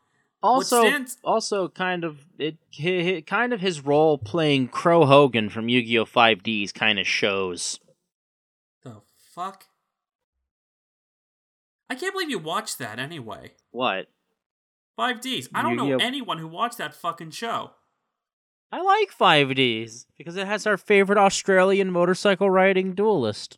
[0.46, 5.70] Also, stands- also kind of it, hi- kind of his role playing Crow Hogan from
[5.70, 6.06] Yu-Gi-Oh!
[6.06, 7.80] 5Ds kind of shows.
[8.84, 9.02] The
[9.34, 9.66] fuck?
[11.90, 13.52] I can't believe you watched that anyway.
[13.72, 14.08] What?
[15.00, 15.50] 5Ds.
[15.54, 16.06] I don't know Yu-Gi-Oh!
[16.06, 17.72] anyone who watched that fucking show.
[18.72, 23.58] I like 5Ds because it has our favorite Australian motorcycle riding duelist.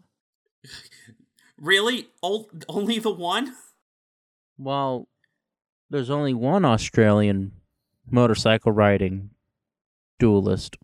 [1.60, 2.10] Really?
[2.22, 3.56] Ol- only the one?
[4.60, 5.08] Well,
[5.90, 7.52] there's only one Australian
[8.10, 9.30] motorcycle riding
[10.20, 10.78] duelist.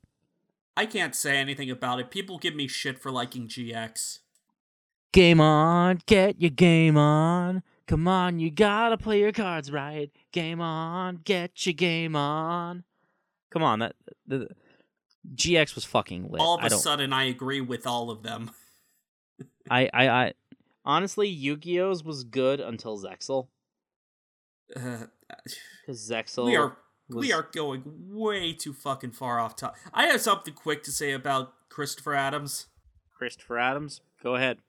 [0.75, 2.09] I can't say anything about it.
[2.09, 4.19] People give me shit for liking GX.
[5.11, 7.61] Game on, get your game on.
[7.85, 10.09] Come on, you gotta play your cards right.
[10.31, 12.83] Game on, get your game on.
[13.51, 14.47] Come on, that the,
[15.35, 16.41] GX was fucking lit.
[16.41, 18.51] all of I a don't, sudden, I agree with all of them.
[19.69, 20.33] I, I, I,
[20.83, 23.47] honestly, Yu-Gi-Oh's was good until Zexal.
[24.75, 25.35] Uh,
[25.89, 26.77] Zexal, we are
[27.09, 29.75] was, we are going way too fucking far off top.
[29.93, 32.67] I have something quick to say about Christopher Adams.
[33.17, 34.01] Christopher Adams.
[34.21, 34.59] Go ahead.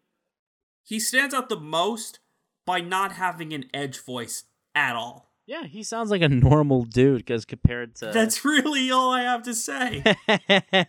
[0.83, 2.19] He stands out the most
[2.65, 5.31] by not having an edge voice at all.
[5.47, 9.43] Yeah, he sounds like a normal dude because compared to That's really all I have
[9.43, 10.03] to say.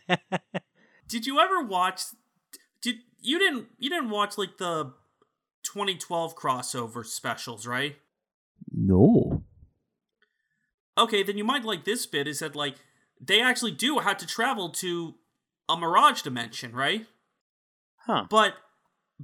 [1.07, 2.03] Did you ever watch?
[2.81, 4.93] Did you didn't you didn't watch like the
[5.63, 7.97] 2012 crossover specials, right?
[10.97, 12.27] Okay, then you might like this bit.
[12.27, 12.75] Is that like
[13.19, 15.15] they actually do have to travel to
[15.67, 17.05] a Mirage dimension, right?
[18.05, 18.25] Huh.
[18.29, 18.53] But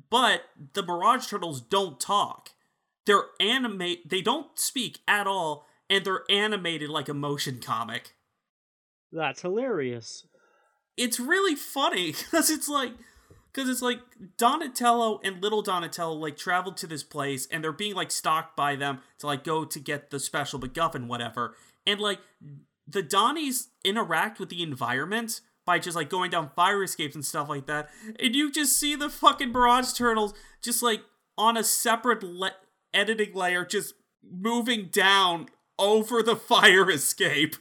[0.09, 0.41] but
[0.73, 2.51] the Mirage Turtles don't talk.
[3.05, 4.09] They're animate.
[4.09, 8.13] They don't speak at all, and they're animated like a motion comic.
[9.11, 10.25] That's hilarious.
[10.95, 12.93] it's really funny because it's like
[13.53, 13.99] because it's like
[14.37, 18.75] donatello and little donatello like travel to this place and they're being like stalked by
[18.75, 21.55] them to like go to get the special MacGuffin, whatever.
[21.85, 22.19] And like
[22.87, 27.49] the donnies interact with the environment by just like going down fire escapes and stuff
[27.49, 27.89] like that.
[28.19, 31.01] And you just see the fucking Mirage turtles just like
[31.37, 32.55] on a separate le-
[32.93, 35.47] editing layer just moving down
[35.79, 37.55] over the fire escape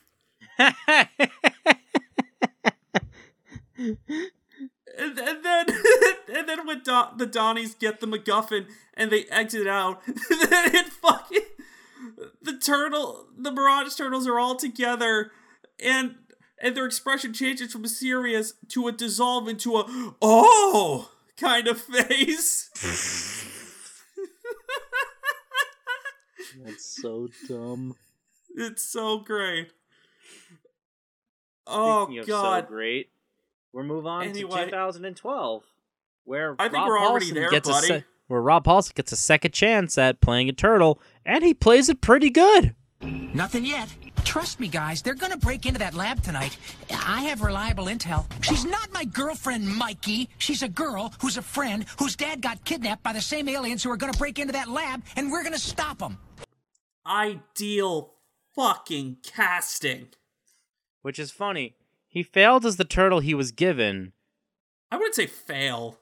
[5.01, 5.67] And, and then,
[6.37, 10.87] and then when Don, the Donnies get the MacGuffin and they exit out, then it
[10.87, 11.41] fucking
[12.43, 15.31] the turtle, the Mirage turtles are all together,
[15.83, 16.17] and
[16.63, 21.81] and their expression changes from a serious to a dissolve into a oh kind of
[21.81, 22.69] face.
[26.65, 27.95] That's so dumb.
[28.55, 29.71] it's so great.
[31.67, 32.65] Oh of god.
[32.65, 33.11] so great,
[33.73, 34.65] we'll move on Anyway.
[34.65, 35.63] to 2012,
[36.25, 37.87] where I think Rob we're already Paulsen there, gets a buddy.
[37.87, 41.89] se- where Rob Paulsen gets a second chance at playing a turtle, and he plays
[41.89, 42.75] it pretty good.
[43.03, 43.89] Nothing yet.
[44.25, 46.57] Trust me, guys, they're gonna break into that lab tonight.
[46.91, 48.27] I have reliable intel.
[48.45, 50.29] She's not my girlfriend, Mikey.
[50.39, 53.91] She's a girl who's a friend whose dad got kidnapped by the same aliens who
[53.91, 56.19] are gonna break into that lab, and we're gonna stop them.
[57.07, 58.15] Ideal
[58.55, 60.09] fucking casting.
[61.03, 61.75] Which is funny.
[62.11, 64.13] He failed as the turtle he was given.
[64.91, 65.99] I wouldn't say fail.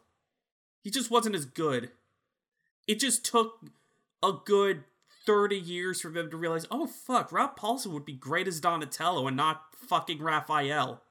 [0.83, 1.91] He just wasn't as good.
[2.87, 3.61] It just took
[4.23, 4.85] a good
[5.27, 9.27] 30 years for them to realize, oh fuck, Rob Paulsen would be great as Donatello
[9.27, 11.03] and not fucking Raphael.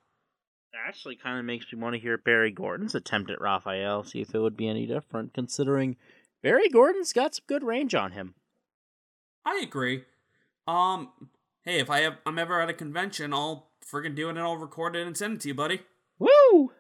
[0.75, 4.33] actually kind of makes me want to hear Barry Gordon's attempt at Raphael, see if
[4.33, 5.95] it would be any different, considering
[6.41, 8.33] Barry Gordon's got some good range on him.
[9.45, 10.05] I agree.
[10.67, 11.09] Um,
[11.61, 14.57] hey, if I have, I'm ever at a convention, I'll friggin' doing it all I'll
[14.57, 15.81] record it and send it to you, buddy.
[16.19, 16.71] Woo!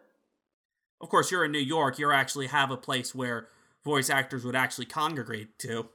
[0.99, 1.99] Of course, you're in New York.
[1.99, 3.49] You actually have a place where
[3.83, 5.89] voice actors would actually congregate to.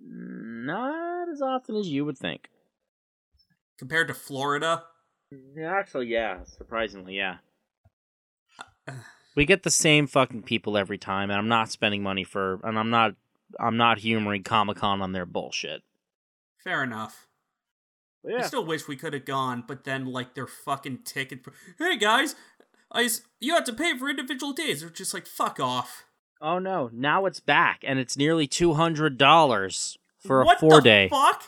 [0.00, 2.48] Not as often as you would think.
[3.78, 4.84] Compared to Florida?
[5.60, 6.44] Actually, yeah.
[6.44, 7.36] Surprisingly, yeah.
[9.36, 12.78] We get the same fucking people every time, and I'm not spending money for, and
[12.78, 13.16] I'm not,
[13.58, 15.82] I'm not humoring Comic Con on their bullshit.
[16.62, 17.26] Fair enough.
[18.26, 18.38] Yeah.
[18.38, 21.40] I still wish we could have gone, but then like their fucking ticket.
[21.78, 22.34] Hey guys,
[22.90, 23.08] I
[23.40, 24.80] you have to pay for individual days.
[24.80, 26.04] They're just like fuck off.
[26.40, 26.90] Oh no!
[26.92, 31.08] Now it's back, and it's nearly two hundred dollars for a what four the day.
[31.08, 31.44] Fuck.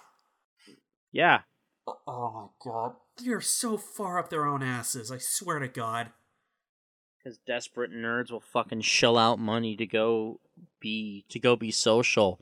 [1.12, 1.40] Yeah.
[1.86, 2.92] Oh, oh my god.
[3.24, 5.10] They're so far up their own asses.
[5.10, 6.10] I swear to God.
[7.18, 10.40] Because desperate nerds will fucking shell out money to go
[10.80, 12.40] be to go be social,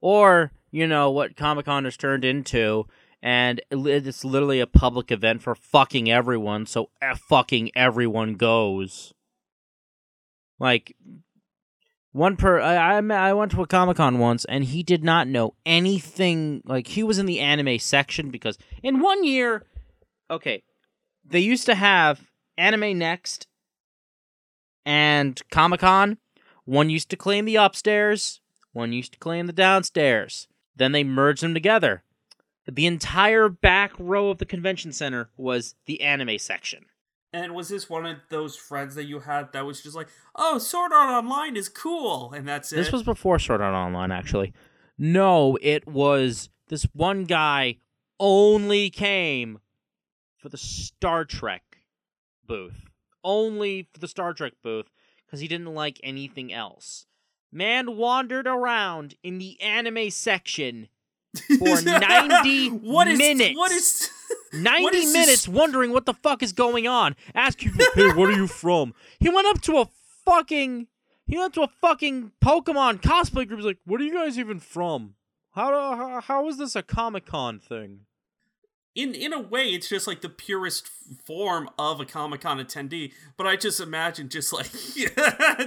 [0.00, 2.86] or you know what Comic Con has turned into,
[3.22, 6.66] and it's literally a public event for fucking everyone.
[6.66, 9.12] So eh, fucking everyone goes.
[10.58, 10.96] Like
[12.12, 15.28] one per I I, I went to a Comic Con once and he did not
[15.28, 19.64] know anything like he was in the anime section because in one year
[20.30, 20.62] okay
[21.24, 23.46] they used to have Anime Next
[24.84, 26.18] and Comic Con.
[26.64, 28.40] One used to claim the upstairs,
[28.72, 30.46] one used to claim the downstairs.
[30.76, 32.04] Then they merged them together.
[32.66, 36.86] The entire back row of the convention center was the anime section.
[37.32, 40.58] And was this one of those friends that you had that was just like, "Oh,
[40.58, 42.76] Sword Art Online is cool," and that's it?
[42.76, 44.52] This was before Sword Art Online, actually.
[44.98, 47.78] No, it was this one guy
[48.18, 49.60] only came
[50.36, 51.78] for the Star Trek
[52.46, 52.84] booth.
[53.22, 54.90] Only for the Star Trek booth
[55.24, 57.06] because he didn't like anything else.
[57.52, 60.88] Man wandered around in the anime section
[61.58, 63.56] for 90 What is- minutes.
[63.56, 64.10] what is-
[64.52, 67.14] 90 what is minutes this- wondering what the fuck is going on.
[67.34, 68.94] Ask people, hey, what are you from?
[69.18, 69.88] He went up to a
[70.24, 70.86] fucking
[71.26, 73.58] he went to a fucking Pokemon cosplay group.
[73.60, 75.14] He's like, what are you guys even from?
[75.52, 78.00] How do, how, how is this a Comic Con thing?
[78.96, 80.88] in in a way it's just like the purest
[81.24, 84.68] form of a comic-con attendee but i just imagine just like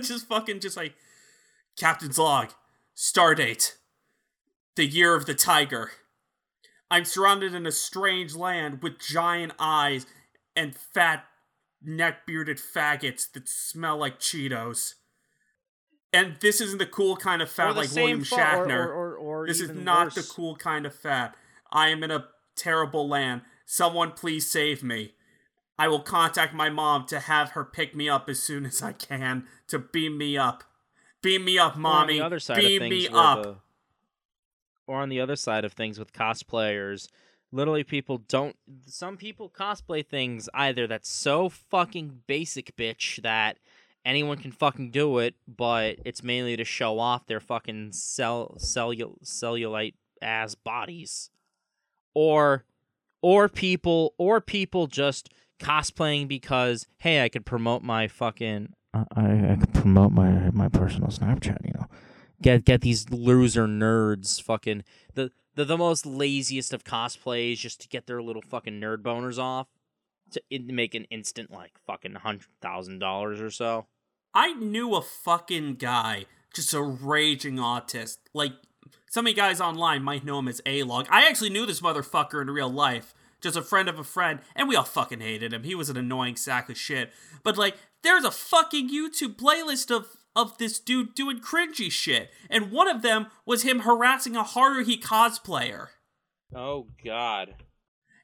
[0.01, 0.93] just fucking just like
[1.79, 2.49] captain's log
[2.97, 3.75] stardate
[4.75, 5.91] the year of the tiger
[6.91, 10.05] i'm surrounded in a strange land with giant eyes
[10.55, 11.25] and fat
[11.81, 14.93] neck-bearded faggots that smell like cheetos
[16.11, 18.93] and this isn't the cool kind of Or fat like william fu- or- shatner or-
[18.93, 21.35] or- or this is even not the cool kind of fat
[21.71, 23.41] i am in a terrible land.
[23.65, 25.15] Someone please save me.
[25.79, 28.91] I will contact my mom to have her pick me up as soon as I
[28.93, 30.63] can to beam me up.
[31.23, 32.13] Beam me up, Or mommy.
[32.13, 33.63] on the other side beam of me things, where up.
[34.87, 37.07] Or on the other side of things with cosplayers,
[37.51, 38.55] literally people don't.
[38.85, 43.57] Some people cosplay things either that's so fucking basic, bitch, that
[44.05, 49.23] anyone can fucking do it, but it's mainly to show off their fucking cell cellul-
[49.23, 51.29] cellulite ass bodies,
[52.13, 52.65] or
[53.21, 59.57] or people or people just cosplaying because hey, I could promote my fucking I, I
[59.59, 61.87] could promote my my personal Snapchat, you know.
[62.43, 64.83] Get get these loser nerds fucking
[65.15, 69.39] the the, the most laziest of cosplays just to get their little fucking nerd boners
[69.39, 69.67] off
[70.31, 73.87] to in, make an instant like fucking hundred thousand dollars or so.
[74.33, 78.17] I knew a fucking guy, just a raging autist.
[78.33, 78.53] Like,
[79.09, 81.07] some of you guys online might know him as A-Log.
[81.11, 83.13] I actually knew this motherfucker in real life.
[83.41, 85.63] Just a friend of a friend, and we all fucking hated him.
[85.63, 87.11] He was an annoying sack of shit.
[87.43, 92.29] But, like, there's a fucking YouTube playlist of of this dude doing cringy shit.
[92.49, 95.87] And one of them was him harassing a Haruhi cosplayer.
[96.55, 97.55] Oh God.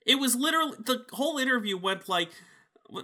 [0.06, 2.30] It was literally the whole interview went like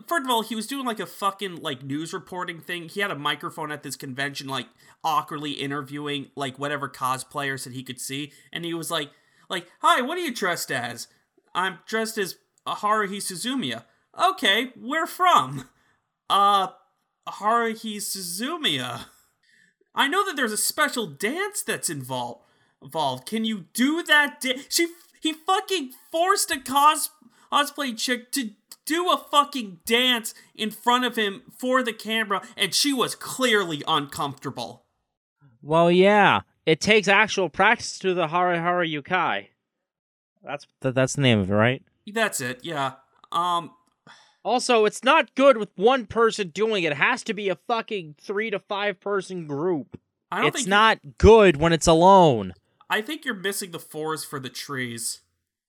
[0.07, 2.89] first of all, he was doing like a fucking like news reporting thing.
[2.89, 4.67] He had a microphone at this convention, like
[5.03, 9.11] awkwardly interviewing like whatever cosplayers that he could see, and he was like,
[9.49, 11.07] like, hi, what are you dressed as?
[11.53, 13.83] I'm dressed as Haruhi Suzumiya.
[14.31, 15.69] Okay, where from?
[16.29, 16.69] Uh,
[17.27, 19.05] Haruhi Suzumiya.
[19.93, 22.41] I know that there's a special dance that's involved.
[22.81, 23.25] Involved.
[23.25, 24.41] Can you do that?
[24.41, 24.87] Da- she
[25.21, 27.09] he fucking forced a cos
[27.51, 28.51] cosplay chick to
[28.85, 33.81] do a fucking dance in front of him for the camera, and she was clearly
[33.87, 34.85] uncomfortable.
[35.61, 39.47] Well, yeah, it takes actual practice to the Hare Hare Yukai.
[40.43, 41.83] That's th- that's the name of it, right?
[42.05, 42.59] That's it.
[42.63, 42.93] Yeah.
[43.31, 43.71] Um.
[44.45, 46.91] Also, it's not good with one person doing it.
[46.91, 49.99] It has to be a fucking three to five person group.
[50.31, 52.53] I don't It's not good when it's alone.
[52.87, 55.21] I think you're missing the forest for the trees.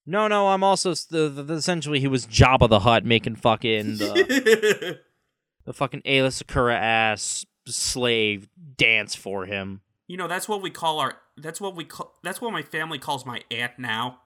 [0.05, 3.97] No, no, I'm also the, the, the- essentially he was Jabba the Hutt making fucking
[3.97, 5.01] the,
[5.65, 8.47] the fucking Ayla Sakura ass slave
[8.77, 9.81] dance for him.
[10.07, 11.15] You know, that's what we call our.
[11.39, 12.15] That's what we call.
[12.23, 14.19] That's what my family calls my aunt now.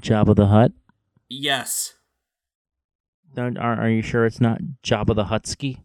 [0.00, 0.72] Jabba the Hutt?
[1.28, 1.94] Yes.
[3.34, 5.78] Don't, are, are you sure it's not Jabba the Hutsky?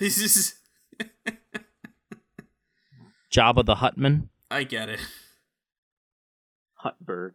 [0.00, 0.54] This is.
[3.30, 4.28] Jabba the Hutman?
[4.50, 5.00] I get it.
[6.82, 7.32] Hutberg.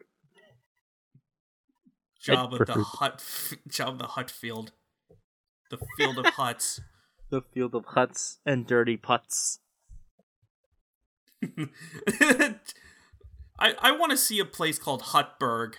[2.19, 3.23] Job of the hut.
[3.67, 4.71] Job of the hut field.
[5.69, 6.81] The field of huts.
[7.29, 9.59] The field of huts and dirty putts.
[11.47, 12.55] I
[13.57, 15.75] I want to see a place called Hutberg.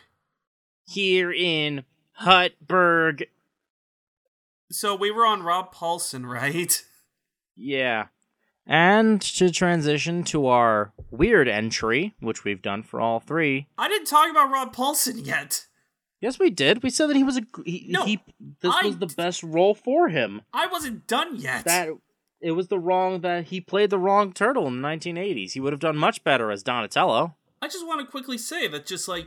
[0.86, 1.84] Here in
[2.22, 3.26] Hutberg.
[4.70, 6.82] So we were on Rob Paulsen, right?
[7.56, 8.06] Yeah.
[8.66, 13.66] And to transition to our weird entry, which we've done for all three.
[13.76, 15.66] I didn't talk about Rob Paulsen yet.
[16.20, 16.82] Yes, we did.
[16.84, 18.20] We said that he was a he, No, he
[18.60, 20.42] this I- was the best role for him.
[20.52, 21.64] I wasn't done yet.
[21.64, 21.88] That
[22.40, 25.52] it was the wrong that he played the wrong turtle in the 1980s.
[25.52, 27.34] He would have done much better as Donatello.
[27.60, 29.26] I just want to quickly say that just like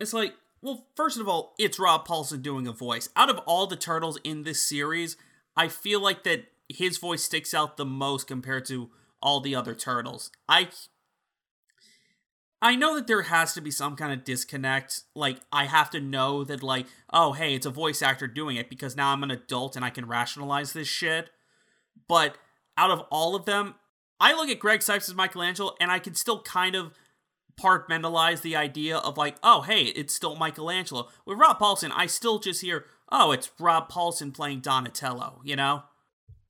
[0.00, 3.08] it's like well, first of all, it's Rob Paulsen doing a voice.
[3.16, 5.16] Out of all the turtles in this series,
[5.56, 8.90] I feel like that his voice sticks out the most compared to
[9.22, 10.30] all the other turtles.
[10.48, 10.68] I
[12.60, 15.02] I know that there has to be some kind of disconnect.
[15.14, 18.68] Like I have to know that like, oh, hey, it's a voice actor doing it
[18.68, 21.30] because now I'm an adult and I can rationalize this shit.
[22.08, 22.36] But
[22.76, 23.76] out of all of them,
[24.20, 26.92] I look at Greg Cipes as Michelangelo and I can still kind of
[27.58, 31.08] compartmentalize the idea of like, oh, hey, it's still Michelangelo.
[31.26, 35.84] With Rob Paulsen, I still just hear, oh, it's Rob Paulsen playing Donatello, you know?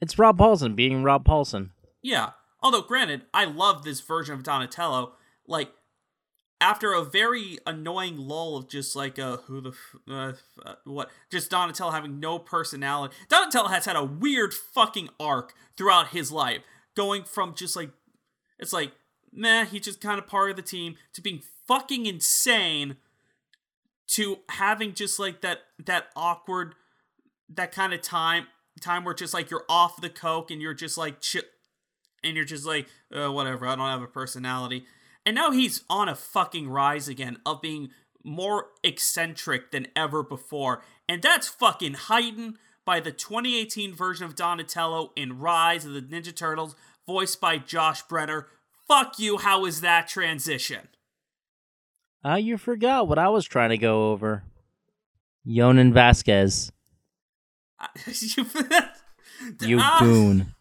[0.00, 1.70] It's Rob Paulsen being Rob Paulsen.
[2.02, 2.30] Yeah.
[2.62, 5.12] Although, granted, I love this version of Donatello.
[5.46, 5.70] Like,
[6.60, 10.74] after a very annoying lull of just like, uh, who the, f- uh, f- uh,
[10.84, 13.14] what, just Donatello having no personality.
[13.28, 16.62] Donatello has had a weird fucking arc throughout his life,
[16.96, 17.90] going from just like,
[18.58, 18.92] it's like,
[19.38, 22.96] meh, he's just kind of part of the team, to being fucking insane,
[24.08, 26.74] to having just like that, that awkward,
[27.48, 28.46] that kind of time,
[28.80, 31.42] time where just like you're off the coke and you're just like chill
[32.24, 34.84] and you're just like, uh, whatever, I don't have a personality.
[35.24, 37.90] And now he's on a fucking rise again of being
[38.24, 40.82] more eccentric than ever before.
[41.08, 46.34] And that's fucking heightened by the 2018 version of Donatello in Rise of the Ninja
[46.34, 46.74] Turtles,
[47.06, 48.46] voiced by Josh Brener.
[48.88, 50.88] Fuck you, how is that transition?
[52.24, 54.42] Ah, you forgot what I was trying to go over.
[55.46, 56.72] Jhonen Vasquez.
[59.60, 60.54] You Ah, goon.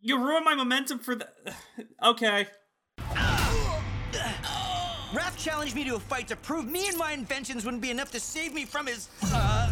[0.00, 1.28] You ruined my momentum for the.
[2.02, 2.48] Okay.
[5.12, 8.10] Raph challenged me to a fight to prove me and my inventions wouldn't be enough
[8.10, 9.63] to save me from his, uh...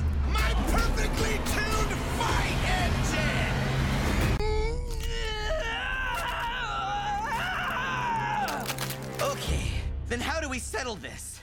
[9.33, 9.70] Okay,
[10.09, 11.41] then how do we settle this?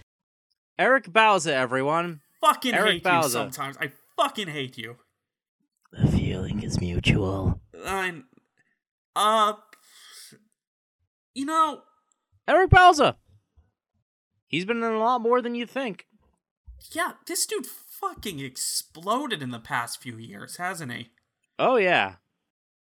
[0.77, 2.21] Eric Bauza, everyone.
[2.39, 3.23] Fucking Eric hate Bauza.
[3.23, 3.77] you sometimes.
[3.81, 4.97] I fucking hate you.
[5.91, 7.59] The feeling is mutual.
[7.83, 8.25] I'm.
[9.15, 9.53] Uh.
[11.33, 11.81] You know,
[12.47, 13.15] Eric Bauza.
[14.47, 16.05] He's been in a lot more than you think.
[16.91, 21.09] yeah, this dude fucking exploded in the past few years, hasn't he?
[21.57, 22.15] Oh yeah.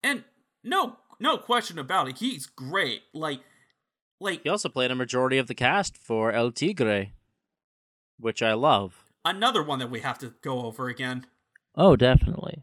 [0.03, 0.25] And
[0.65, 2.19] no, no question about it.
[2.19, 3.03] He's great.
[3.15, 3.41] Like,
[4.21, 7.09] like He also played a majority of the cast for El Tigre,
[8.19, 9.05] which I love.
[9.25, 11.27] another one that we have to go over again.
[11.75, 12.63] Oh, definitely.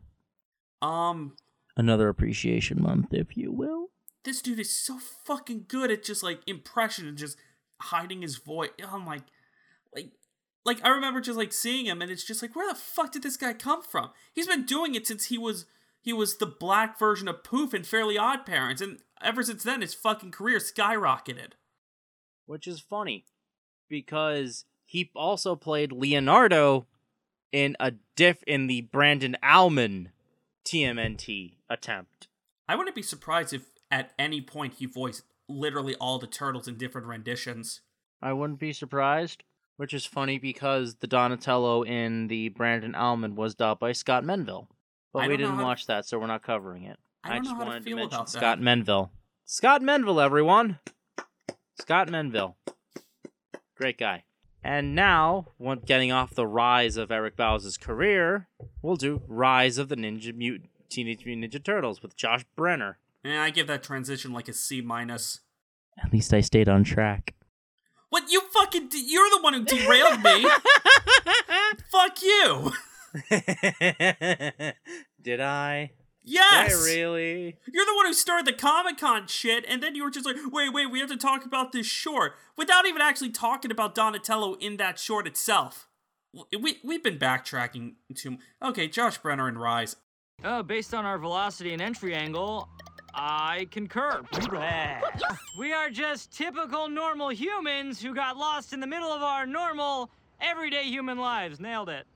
[0.82, 1.36] Um,
[1.78, 3.90] Another appreciation month, if you will.
[4.26, 7.38] this dude is so fucking good at just like impression and just
[7.82, 8.70] hiding his voice.
[8.88, 9.24] I'm like,
[9.96, 10.12] like,
[10.66, 13.24] like I remember just like seeing him, and it's just like, where the fuck did
[13.24, 14.10] this guy come from?
[14.34, 15.66] He's been doing it since he was
[16.04, 19.80] he was the black version of Poof in Fairly Odd Parents, and ever since then,
[19.80, 21.54] his fucking career skyrocketed.
[22.46, 23.26] Which is funny
[23.88, 26.88] because he also played Leonardo
[27.54, 30.08] in a diff in the Brandon Auman
[30.66, 32.28] TMNT attempt.
[32.68, 36.78] I wouldn't be surprised if at any point he voiced literally all the turtles in
[36.78, 37.80] different renditions.
[38.22, 39.44] I wouldn't be surprised.
[39.76, 44.68] Which is funny because the Donatello in the Brandon Auman was dubbed by Scott Menville.
[45.14, 46.98] But I we didn't how to- watch that, so we're not covering it.
[47.24, 48.38] I don't know just how to wanted to, feel mention about that.
[48.40, 49.10] Scott Menville.
[49.46, 50.80] Scott Menville, everyone.
[51.80, 52.56] Scott Menville.
[53.78, 54.24] Great guy.
[54.64, 55.48] And now,
[55.86, 58.48] getting off the rise of Eric Bauza's career,
[58.82, 62.96] we'll do Rise of the Ninja Mutant Teenage Mutant Ninja Turtles with Josh Brener.
[63.26, 65.42] And I give that transition like a C minus.
[66.02, 67.34] At least I stayed on track.
[68.10, 68.90] What you fucking?
[68.90, 70.44] De- you're the one who derailed me.
[71.92, 72.72] Fuck you.
[75.22, 75.92] Did I?
[76.24, 76.70] Yes.
[76.70, 77.58] Did I really?
[77.72, 80.38] You're the one who started the Comic Con shit, and then you were just like,
[80.52, 84.56] wait, wait, we have to talk about this short without even actually talking about Donatello
[84.56, 85.88] in that short itself.
[86.58, 88.38] We, we've been backtracking to.
[88.62, 89.96] Okay, Josh Brener and Rise.
[90.44, 92.68] Oh, based on our velocity and entry angle,
[93.14, 94.22] I concur.
[95.60, 100.10] we are just typical normal humans who got lost in the middle of our normal,
[100.42, 101.60] everyday human lives.
[101.60, 102.08] Nailed it.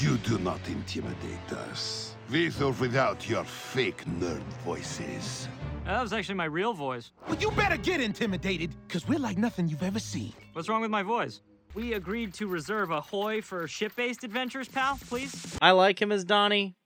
[0.00, 2.16] You do not intimidate us.
[2.30, 5.46] With or without your fake nerd voices.
[5.84, 7.12] That was actually my real voice.
[7.28, 10.32] Well, you better get intimidated, because we're like nothing you've ever seen.
[10.54, 11.42] What's wrong with my voice?
[11.74, 15.58] We agreed to reserve a hoy for ship-based adventures, pal, please?
[15.60, 16.76] I like him as Donnie.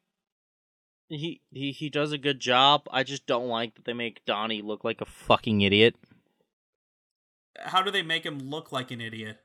[1.08, 2.88] He, he he does a good job.
[2.90, 5.94] I just don't like that they make Donnie look like a fucking idiot.
[7.58, 9.38] How do they make him look like an idiot?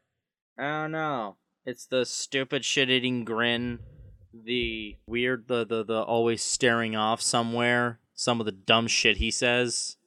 [0.58, 1.36] I don't know.
[1.66, 3.80] It's the stupid shit-eating grin,
[4.34, 8.00] the weird, the the the always staring off somewhere.
[8.14, 9.98] Some of the dumb shit he says.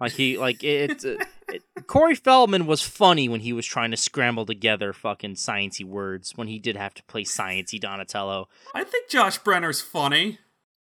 [0.00, 1.04] Like he like it.
[1.04, 5.34] it, uh, it Corey Feldman was funny when he was trying to scramble together fucking
[5.34, 8.48] sciency words when he did have to play sciency Donatello.
[8.74, 10.38] I think Josh Brener's funny.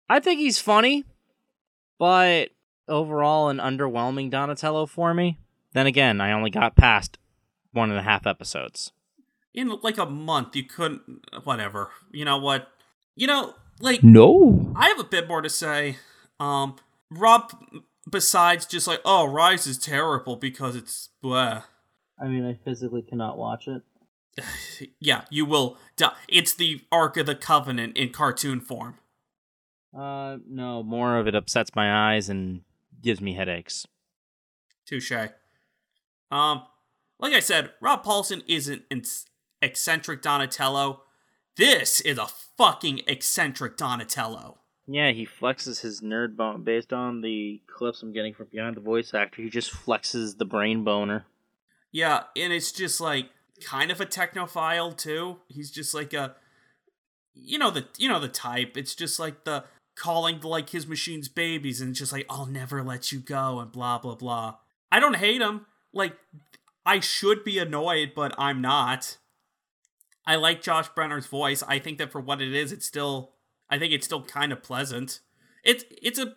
[0.09, 1.05] I think he's funny,
[1.99, 2.51] but
[2.89, 5.39] overall an underwhelming Donatello for me.
[5.73, 7.19] Then again, I only got past
[7.73, 8.93] one and a half episodes.
[9.55, 11.25] In like a month, you couldn't.
[11.45, 11.91] Whatever.
[12.11, 12.69] You know what?
[13.15, 14.73] You know, like no.
[14.77, 15.97] I have a bit more to say.
[16.41, 16.77] Um,
[17.11, 17.53] Rob,
[18.11, 21.63] besides just like, oh, Rise is terrible because it's blah.
[22.21, 23.83] I mean, I physically cannot watch it.
[25.01, 25.79] yeah, you will.
[25.97, 26.13] Die.
[26.29, 28.99] It's the Ark of the Covenant in cartoon form.
[29.97, 32.63] Uh, no, more of it upsets my eyes and
[33.01, 33.87] gives me headaches.
[34.87, 35.13] Touche.
[36.31, 36.63] Um,
[37.21, 39.03] like I said, Rob Paulsen isn't an
[39.65, 41.03] eccentric Donatello.
[41.57, 44.59] This is a fucking eccentric Donatello.
[44.87, 48.83] Yeah, he flexes his nerd bone based on the clips I'm getting from Beyond the
[48.83, 49.41] voice actor.
[49.43, 51.25] He just flexes the brain boner.
[51.91, 53.31] Yeah, and it's just like
[53.63, 55.39] kind of a technophile too.
[55.49, 56.37] He's just like a
[57.33, 58.77] you know the you know the type.
[58.77, 59.65] It's just like the
[59.97, 63.99] calling like his machines babies and just like I'll never let you go and blah
[63.99, 64.57] blah blah.
[64.93, 65.67] I don't hate him.
[65.93, 66.15] Like
[66.85, 69.17] I should be annoyed, but I'm not.
[70.27, 71.63] I like Josh Brener's voice.
[71.67, 73.33] I think that for what it is, it's still
[73.71, 75.21] I think it's still kind of pleasant.
[75.65, 76.35] It's it's a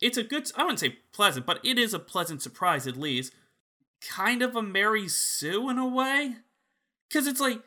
[0.00, 3.32] it's a good I wouldn't say pleasant, but it is a pleasant surprise at least.
[4.00, 6.36] Kind of a Mary Sue in a way.
[7.12, 7.60] Cause it's like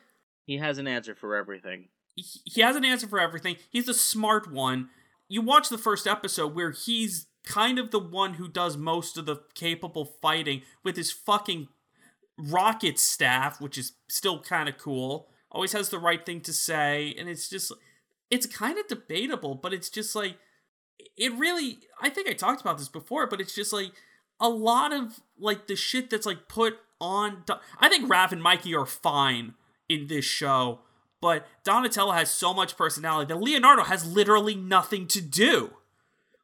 [0.44, 1.88] he has an answer for everything.
[2.16, 3.56] He has an answer for everything.
[3.70, 4.90] He's the smart one.
[5.28, 9.26] You watch the first episode where he's kind of the one who does most of
[9.26, 11.68] the capable fighting with his fucking
[12.38, 15.28] rocket staff, which is still kind of cool.
[15.54, 17.72] Always has the right thing to say, and it's just
[18.30, 20.36] it's kind of debatable, but it's just like
[21.16, 23.92] it really I think I talked about this before, but it's just like
[24.40, 27.44] a lot of like the shit that's like put on
[27.78, 29.54] I think Raph and Mikey are fine
[29.88, 30.80] in this show,
[31.20, 35.70] but Donatello has so much personality that Leonardo has literally nothing to do.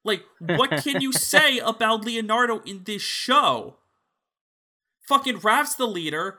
[0.04, 3.76] Like, what can you say about Leonardo in this show?
[5.06, 6.38] Fucking Raph's the leader,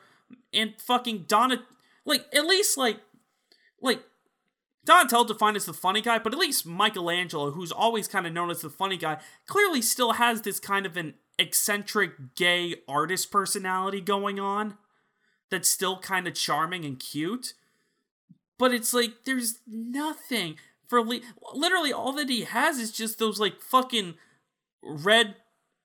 [0.54, 1.64] and fucking Donna,
[2.06, 3.00] like at least like,
[3.82, 4.04] like
[4.86, 8.50] Donatello defined as the funny guy, but at least Michelangelo, who's always kind of known
[8.50, 14.02] as the funny guy, clearly still has this kind of an eccentric gay artist personality
[14.02, 14.78] going on
[15.50, 17.54] that's still kind of charming and cute.
[18.58, 20.56] But it's like there's nothing
[20.88, 21.22] for Le-
[21.54, 24.16] literally all that he has is just those like fucking
[24.84, 25.36] red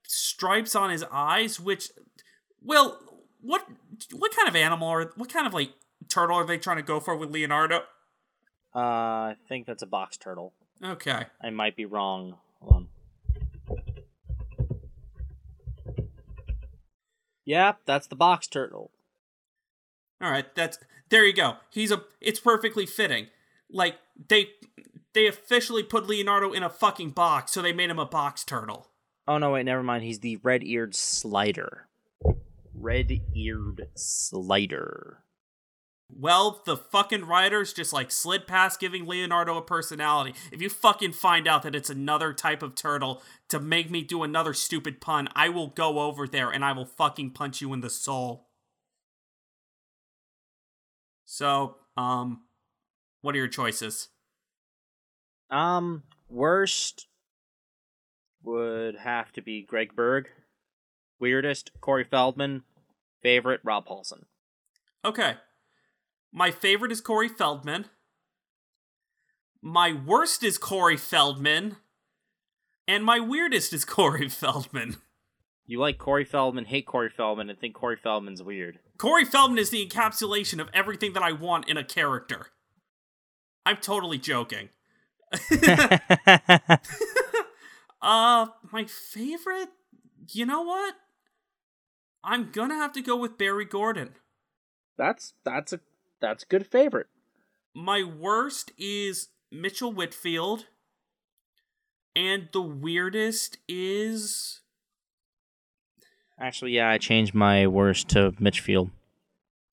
[0.07, 1.91] stripes on his eyes which
[2.63, 2.99] well
[3.41, 3.67] what
[4.13, 5.71] what kind of animal or what kind of like
[6.09, 7.83] turtle are they trying to go for with Leonardo?
[8.75, 10.53] Uh, I think that's a box turtle.
[10.85, 11.25] Okay.
[11.43, 12.37] I might be wrong.
[12.61, 12.89] Hold on.
[17.47, 18.91] Yep, that's the box turtle.
[20.21, 20.79] All right, that's
[21.09, 21.55] there you go.
[21.71, 23.29] He's a it's perfectly fitting.
[23.71, 23.97] Like
[24.29, 24.49] they
[25.15, 28.89] they officially put Leonardo in a fucking box, so they made him a box turtle.
[29.29, 30.05] Oh no, wait, never mind.
[30.05, 31.87] He's the red-eared slider.
[32.75, 35.19] Red-eared slider.
[36.09, 40.35] Well, the fucking writers just like slid past giving Leonardo a personality.
[40.53, 44.23] If you fucking find out that it's another type of turtle to make me do
[44.23, 47.81] another stupid pun, I will go over there and I will fucking punch you in
[47.81, 48.47] the soul.
[51.25, 52.43] So, um,
[53.21, 54.09] what are your choices?
[55.51, 57.09] Um, worst
[58.43, 60.29] would have to be Greg Berg.
[61.19, 62.63] Weirdest, Corey Feldman.
[63.23, 64.25] Favorite, Rob Paulsen.
[65.05, 65.35] Okay.
[66.37, 67.87] My favorite is Corey Feldman.
[69.63, 71.77] My worst is Corey Feldman.
[72.87, 74.99] And my weirdest is Corey Feldman.
[75.65, 78.81] You like Corey Feldman, hate Corey Feldman, and think Corey Feldman's weird.
[78.99, 82.49] Corey Feldman is the encapsulation of everything that I want in a character.
[83.65, 84.69] I'm totally joking.
[88.03, 89.71] uh, my favorite?
[90.33, 90.97] You know what?
[92.23, 94.11] I'm gonna have to go with Barry Gordon.
[94.99, 95.81] That's that's a
[96.21, 97.07] that's a good favorite.
[97.75, 100.67] My worst is Mitchell Whitfield.
[102.15, 104.61] And the weirdest is
[106.39, 108.91] Actually, yeah, I changed my worst to Mitchfield.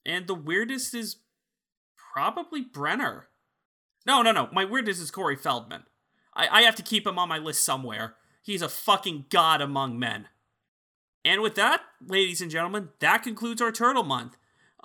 [0.06, 1.18] and the weirdest is
[2.14, 3.24] probably Brener.
[4.06, 4.50] No, no, no.
[4.52, 5.84] My weirdest is Corey Feldman.
[6.34, 8.16] I, I have to keep him on my list somewhere.
[8.41, 10.28] He's a fucking god among men.
[11.26, 14.36] And with that, ladies and gentlemen, that concludes our Turtle Month.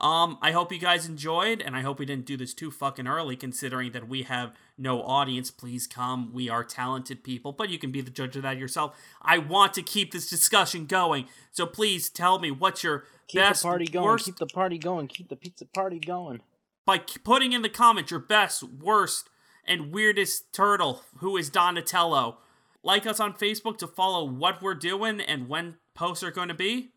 [0.01, 3.09] Um, I hope you guys enjoyed, and I hope we didn't do this too fucking
[3.09, 5.51] early, considering that we have no audience.
[5.51, 6.33] Please come.
[6.33, 8.95] We are talented people, but you can be the judge of that yourself.
[9.21, 13.63] I want to keep this discussion going, so please tell me what's your Keep best,
[13.63, 14.05] the party going.
[14.07, 15.09] worst, Keep the party going.
[15.09, 16.41] Keep the pizza party going.
[16.87, 19.29] by putting in the comments your best, worst,
[19.67, 22.39] and weirdest turtle who is Donatello.
[22.85, 26.55] Like us on Facebook to follow what we're doing and when posts are going to
[26.55, 26.93] be.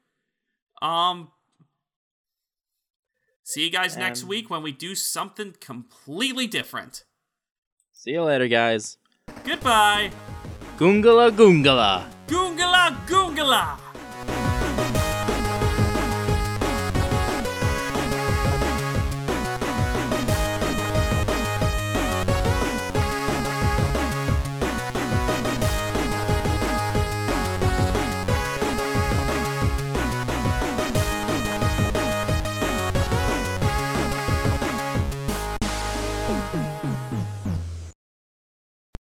[0.84, 1.32] Um
[3.52, 7.04] See you guys next um, week when we do something completely different.
[7.92, 8.96] See you later, guys.
[9.44, 10.12] Goodbye.
[10.78, 12.08] Goongala goongala.
[12.28, 13.91] Goongala goongala.